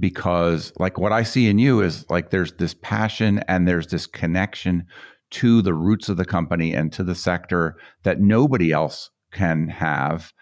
[0.00, 4.06] because like what I see in you is like there's this passion and there's this
[4.06, 4.86] connection
[5.32, 10.32] to the roots of the company and to the sector that nobody else can have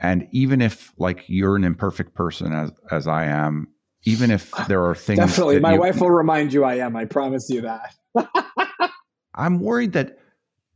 [0.00, 3.68] and even if like you're an imperfect person as as I am
[4.04, 5.60] even if there are things definitely.
[5.60, 7.94] my you, wife will remind you I am I promise you that.
[9.34, 10.18] I'm worried that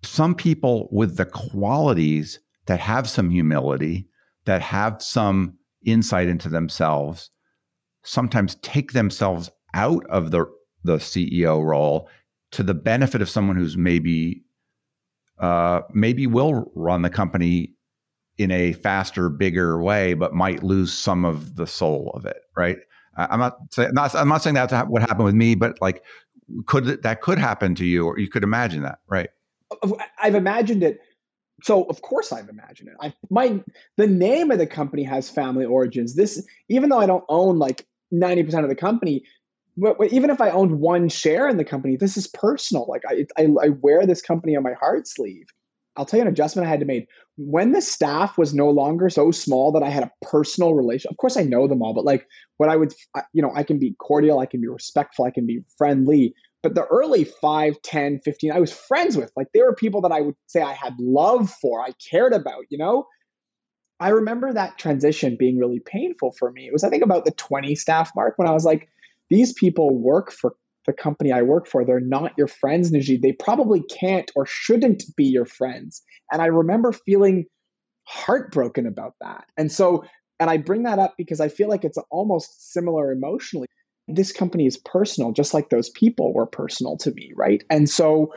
[0.02, 4.08] some people with the qualities that have some humility
[4.44, 7.30] that have some insight into themselves
[8.04, 10.44] sometimes take themselves out of the
[10.84, 12.08] the CEO role
[12.50, 14.42] to the benefit of someone who's maybe
[15.38, 17.72] uh, maybe will run the company
[18.38, 22.42] in a faster, bigger way, but might lose some of the soul of it.
[22.56, 22.78] Right?
[23.16, 26.02] I'm not saying not, I'm not saying that's what happened with me, but like
[26.66, 29.30] could that could happen to you, or you could imagine that, right?
[30.20, 31.00] I've imagined it.
[31.62, 32.94] So of course I've imagined it.
[33.00, 33.62] I my
[33.96, 36.14] the name of the company has family origins.
[36.14, 39.24] This even though I don't own like 90% of the company,
[39.76, 42.86] but, but even if I owned one share in the company, this is personal.
[42.88, 45.46] Like I, I, I wear this company on my heart sleeve.
[45.96, 49.10] I'll tell you an adjustment I had to make when the staff was no longer
[49.10, 51.10] so small that I had a personal relation.
[51.10, 52.26] Of course, I know them all, but like
[52.56, 52.94] what I would,
[53.32, 56.34] you know, I can be cordial, I can be respectful, I can be friendly.
[56.62, 59.32] But the early 5, 10, 15, I was friends with.
[59.36, 62.64] Like they were people that I would say I had love for, I cared about,
[62.70, 63.06] you know?
[64.00, 66.66] I remember that transition being really painful for me.
[66.66, 68.88] It was, I think, about the 20 staff mark when I was like,
[69.30, 70.54] these people work for
[70.86, 71.84] the company I work for.
[71.84, 73.22] They're not your friends, Nejeed.
[73.22, 76.02] They probably can't or shouldn't be your friends.
[76.32, 77.46] And I remember feeling
[78.04, 79.44] heartbroken about that.
[79.56, 80.04] And so,
[80.40, 83.68] and I bring that up because I feel like it's almost similar emotionally.
[84.08, 87.62] This company is personal, just like those people were personal to me, right?
[87.70, 88.32] And so,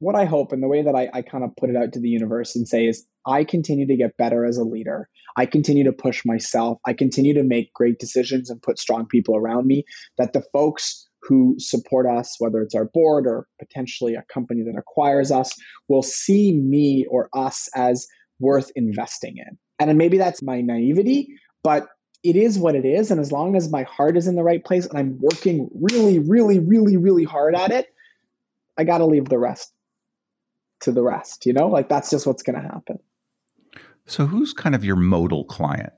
[0.00, 2.00] what I hope and the way that I, I kind of put it out to
[2.00, 5.08] the universe and say is I continue to get better as a leader.
[5.36, 6.78] I continue to push myself.
[6.86, 9.84] I continue to make great decisions and put strong people around me.
[10.18, 14.78] That the folks who support us, whether it's our board or potentially a company that
[14.78, 15.52] acquires us,
[15.88, 18.06] will see me or us as
[18.40, 19.56] worth investing in.
[19.78, 21.28] And maybe that's my naivety,
[21.62, 21.88] but
[22.22, 23.10] it is what it is.
[23.10, 26.18] And as long as my heart is in the right place and I'm working really,
[26.18, 27.86] really, really, really hard at it,
[28.78, 29.72] I got to leave the rest
[30.80, 31.46] to the rest.
[31.46, 32.98] You know, like that's just what's going to happen.
[34.06, 35.92] So, who's kind of your modal client?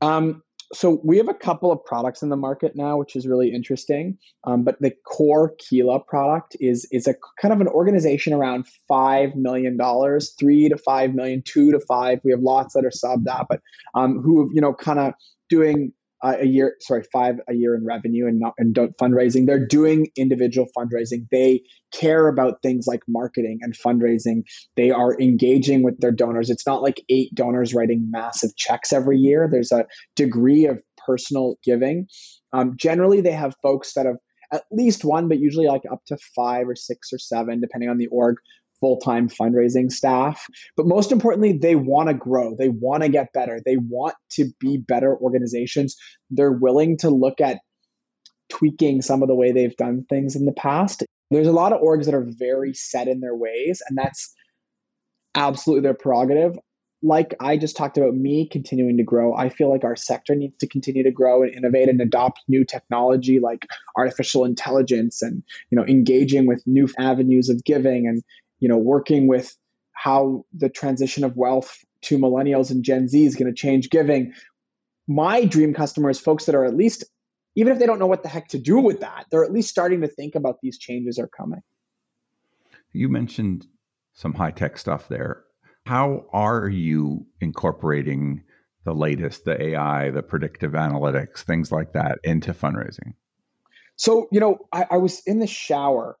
[0.00, 0.42] Um,
[0.74, 4.16] so we have a couple of products in the market now, which is really interesting.
[4.44, 9.34] Um, but the core Keela product is is a kind of an organization around five
[9.36, 12.20] million dollars, three to five million, two to five.
[12.24, 13.60] We have lots that are sub that, but
[13.94, 15.14] um, who you know kind of
[15.50, 15.92] doing
[16.22, 19.46] uh, a year, sorry, five a year in revenue and not and don't fundraising.
[19.46, 21.26] They're doing individual fundraising.
[21.30, 21.62] They
[21.92, 24.42] care about things like marketing and fundraising.
[24.76, 26.50] They are engaging with their donors.
[26.50, 29.48] It's not like eight donors writing massive checks every year.
[29.50, 32.06] There's a degree of personal giving.
[32.52, 34.16] Um, generally, they have folks that have
[34.52, 37.96] at least one, but usually like up to five or six or seven, depending on
[37.96, 38.36] the org,
[38.82, 40.44] full time fundraising staff.
[40.76, 42.56] But most importantly, they want to grow.
[42.58, 43.60] They want to get better.
[43.64, 45.96] They want to be better organizations.
[46.30, 47.60] They're willing to look at
[48.50, 51.04] tweaking some of the way they've done things in the past.
[51.30, 54.34] There's a lot of orgs that are very set in their ways, and that's
[55.34, 56.58] absolutely their prerogative.
[57.04, 60.56] Like I just talked about me continuing to grow, I feel like our sector needs
[60.58, 63.66] to continue to grow and innovate and adopt new technology like
[63.96, 68.22] artificial intelligence and you know engaging with new avenues of giving and
[68.62, 69.56] you know, working with
[69.90, 74.34] how the transition of wealth to millennials and Gen Z is going to change giving.
[75.08, 77.02] My dream customer is folks that are at least,
[77.56, 79.68] even if they don't know what the heck to do with that, they're at least
[79.68, 81.60] starting to think about these changes are coming.
[82.92, 83.66] You mentioned
[84.14, 85.42] some high tech stuff there.
[85.84, 88.44] How are you incorporating
[88.84, 93.14] the latest, the AI, the predictive analytics, things like that into fundraising?
[93.96, 96.16] So, you know, I, I was in the shower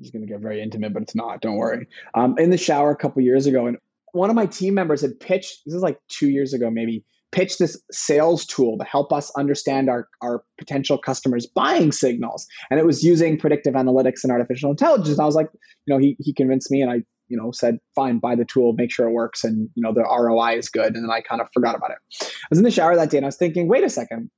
[0.00, 1.40] is going to get very intimate, but it's not.
[1.40, 1.86] Don't worry.
[2.14, 3.78] Um, in the shower a couple years ago, and
[4.12, 5.62] one of my team members had pitched.
[5.66, 7.04] This is like two years ago, maybe.
[7.32, 12.78] Pitched this sales tool to help us understand our, our potential customers' buying signals, and
[12.78, 15.18] it was using predictive analytics and artificial intelligence.
[15.18, 15.48] I was like,
[15.86, 18.74] you know, he he convinced me, and I you know said fine buy the tool
[18.76, 21.40] make sure it works and you know the roi is good and then i kind
[21.40, 23.66] of forgot about it i was in the shower that day and i was thinking
[23.66, 24.30] wait a second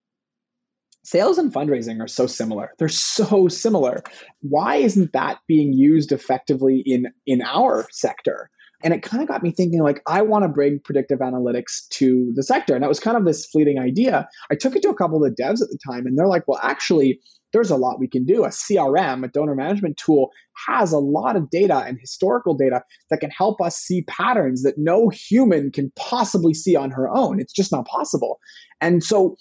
[1.06, 2.70] sales and fundraising are so similar.
[2.78, 4.02] They're so similar.
[4.40, 8.50] Why isn't that being used effectively in in our sector?
[8.82, 12.32] And it kind of got me thinking like I want to bring predictive analytics to
[12.34, 12.74] the sector.
[12.74, 14.28] And that was kind of this fleeting idea.
[14.50, 16.46] I took it to a couple of the devs at the time and they're like,
[16.46, 17.20] "Well, actually,
[17.52, 18.44] there's a lot we can do.
[18.44, 20.30] A CRM, a donor management tool,
[20.66, 24.74] has a lot of data and historical data that can help us see patterns that
[24.76, 27.40] no human can possibly see on her own.
[27.40, 28.40] It's just not possible.
[28.80, 29.36] And so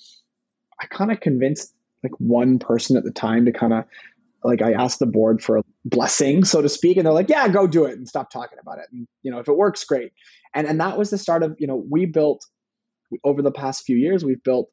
[0.81, 1.73] I kind of convinced
[2.03, 3.85] like one person at the time to kind of
[4.43, 7.47] like I asked the board for a blessing, so to speak, and they're like, "Yeah,
[7.47, 10.13] go do it and stop talking about it." And you know, if it works, great.
[10.53, 12.45] And and that was the start of you know we built
[13.23, 14.69] over the past few years we've built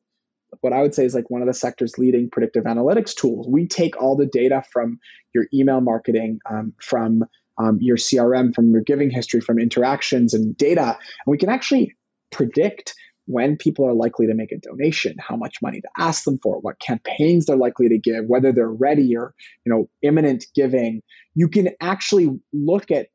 [0.60, 3.46] what I would say is like one of the sector's leading predictive analytics tools.
[3.48, 4.98] We take all the data from
[5.34, 7.24] your email marketing, um, from
[7.58, 10.82] um, your CRM, from your giving history, from interactions and data,
[11.26, 11.94] and we can actually
[12.30, 12.94] predict
[13.26, 16.58] when people are likely to make a donation, how much money to ask them for,
[16.60, 21.02] what campaigns they're likely to give, whether they're ready or you know imminent giving.
[21.34, 23.08] You can actually look at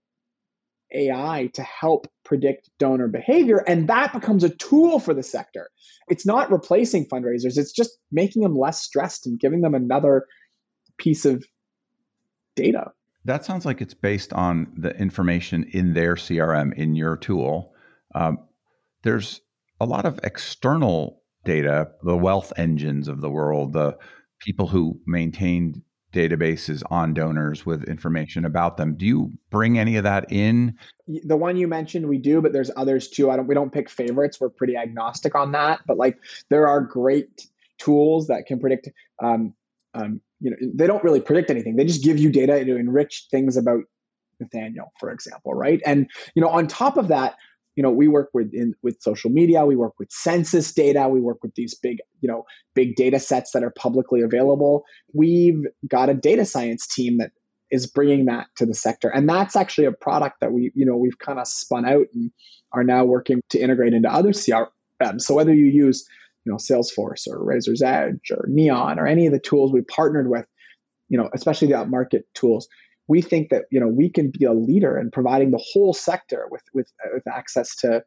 [0.93, 5.69] AI to help predict donor behavior, and that becomes a tool for the sector.
[6.07, 10.25] It's not replacing fundraisers; it's just making them less stressed and giving them another
[10.97, 11.45] piece of
[12.55, 12.91] data.
[13.25, 17.73] That sounds like it's based on the information in their CRM in your tool.
[18.15, 18.39] Um,
[19.03, 19.41] there's
[19.79, 23.97] a lot of external data, the wealth engines of the world, the
[24.39, 25.81] people who maintain
[26.13, 28.95] databases on donors with information about them.
[28.95, 30.75] Do you bring any of that in?
[31.07, 33.29] The one you mentioned, we do, but there's others too.
[33.29, 33.47] I don't.
[33.47, 34.39] We don't pick favorites.
[34.39, 35.81] We're pretty agnostic on that.
[35.85, 36.17] But like,
[36.49, 37.47] there are great
[37.77, 38.89] tools that can predict.
[39.21, 39.53] Um,
[39.93, 41.75] um, you know, they don't really predict anything.
[41.75, 43.81] They just give you data to enrich things about
[44.39, 45.81] Nathaniel, for example, right?
[45.85, 47.35] And you know, on top of that,
[47.77, 51.21] you know we work with in, with social media we work with census data we
[51.21, 52.43] work with these big you know
[52.77, 54.83] big data sets that are publicly available.
[55.11, 57.31] We've got a data science team that
[57.71, 59.09] is bringing that to the sector.
[59.09, 62.31] And that's actually a product that we you know we've kind of spun out and
[62.73, 66.05] are now working to integrate into other crm so whether you use
[66.45, 70.29] you know salesforce or Raiser's Edge or neon or any of the tools we partnered
[70.29, 70.45] with
[71.09, 72.67] you know especially the market tools
[73.07, 76.47] we think that you know we can be a leader in providing the whole sector
[76.51, 78.03] with with, uh, with access to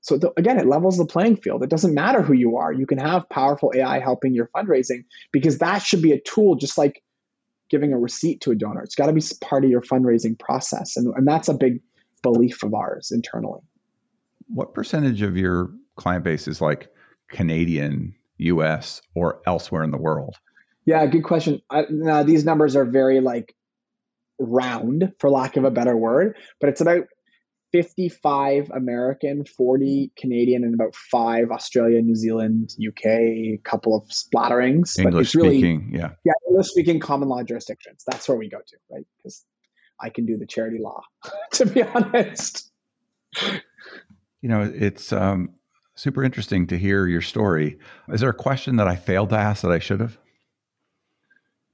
[0.00, 1.62] so the, again it levels the playing field.
[1.62, 2.72] It doesn't matter who you are.
[2.72, 6.78] You can have powerful ai helping your fundraising because that should be a tool just
[6.78, 7.02] like
[7.68, 8.82] giving a receipt to a donor.
[8.82, 11.80] It's got to be part of your fundraising process and, and that's a big
[12.22, 13.60] belief of ours internally.
[14.46, 16.88] What percentage of your client base is like
[17.28, 20.36] canadian us or elsewhere in the world?
[20.86, 21.60] Yeah good question.
[21.70, 23.54] I, now, these numbers are very like
[24.38, 27.04] round, for lack of a better word, but it's about
[27.72, 34.98] 55 American, 40 Canadian, and about five Australia, New Zealand, UK, a couple of splatterings.
[34.98, 36.10] English but it's really, speaking, yeah.
[36.24, 38.04] Yeah, English speaking common law jurisdictions.
[38.06, 39.06] That's where we go to, right?
[39.16, 39.44] Because
[40.00, 41.02] I can do the charity law,
[41.52, 42.70] to be honest.
[44.40, 45.50] You know, it's um,
[45.94, 47.78] super interesting to hear your story.
[48.08, 50.18] Is there a question that I failed to ask that I should have?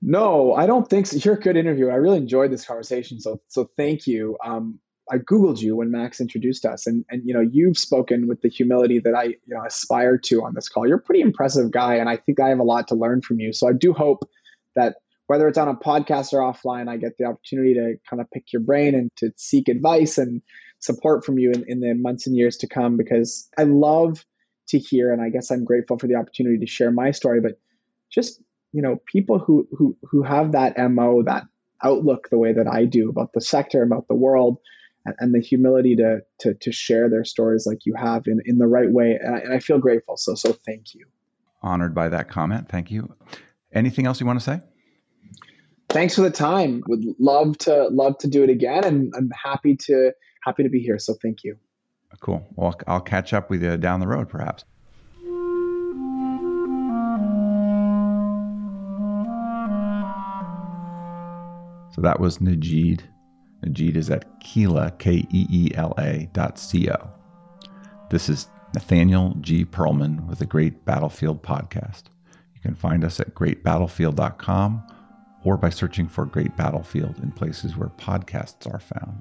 [0.07, 1.17] No, I don't think so.
[1.17, 1.91] You're a good interviewer.
[1.91, 3.21] I really enjoyed this conversation.
[3.21, 4.37] So, so thank you.
[4.45, 4.79] Um,
[5.11, 8.51] I googled you when Max introduced us, and and you know you've spoken with the
[8.51, 10.87] humility that I you know aspire to on this call.
[10.87, 13.41] You're a pretty impressive guy, and I think I have a lot to learn from
[13.41, 13.55] you.
[13.55, 14.29] So I do hope
[14.77, 14.97] that
[15.27, 18.53] whether it's on a podcast or offline, I get the opportunity to kind of pick
[18.53, 20.43] your brain and to seek advice and
[20.81, 22.99] support from you in, in the months and years to come.
[22.99, 24.23] Because I love
[24.69, 27.59] to hear, and I guess I'm grateful for the opportunity to share my story, but
[28.11, 28.43] just
[28.75, 31.45] you know people who who who have that mo that
[31.83, 34.59] outlook the way that i do about the sector about the world
[35.05, 38.59] and, and the humility to, to to share their stories like you have in in
[38.59, 40.17] the right way and I, and I feel grateful.
[40.17, 41.07] So so thank you.
[41.63, 42.69] Honored by that comment.
[42.69, 43.15] Thank you.
[43.73, 44.61] Anything else you want to say?
[45.89, 46.83] Thanks for the time.
[46.89, 50.13] Would love to love to do it again and i'm happy to
[50.45, 50.99] happy to be here.
[50.99, 51.57] So thank you.
[52.21, 52.47] Cool.
[52.55, 54.65] Well i'll catch up with you down the road perhaps
[61.95, 63.03] So that was Nejeed.
[63.65, 67.11] Nejeed is at Keela, K E E L A dot C O.
[68.11, 69.65] This is Nathaniel G.
[69.65, 72.05] Pearlman with the Great Battlefield Podcast.
[72.53, 74.83] You can find us at greatbattlefield.com
[75.45, 79.21] or by searching for Great Battlefield in places where podcasts are found.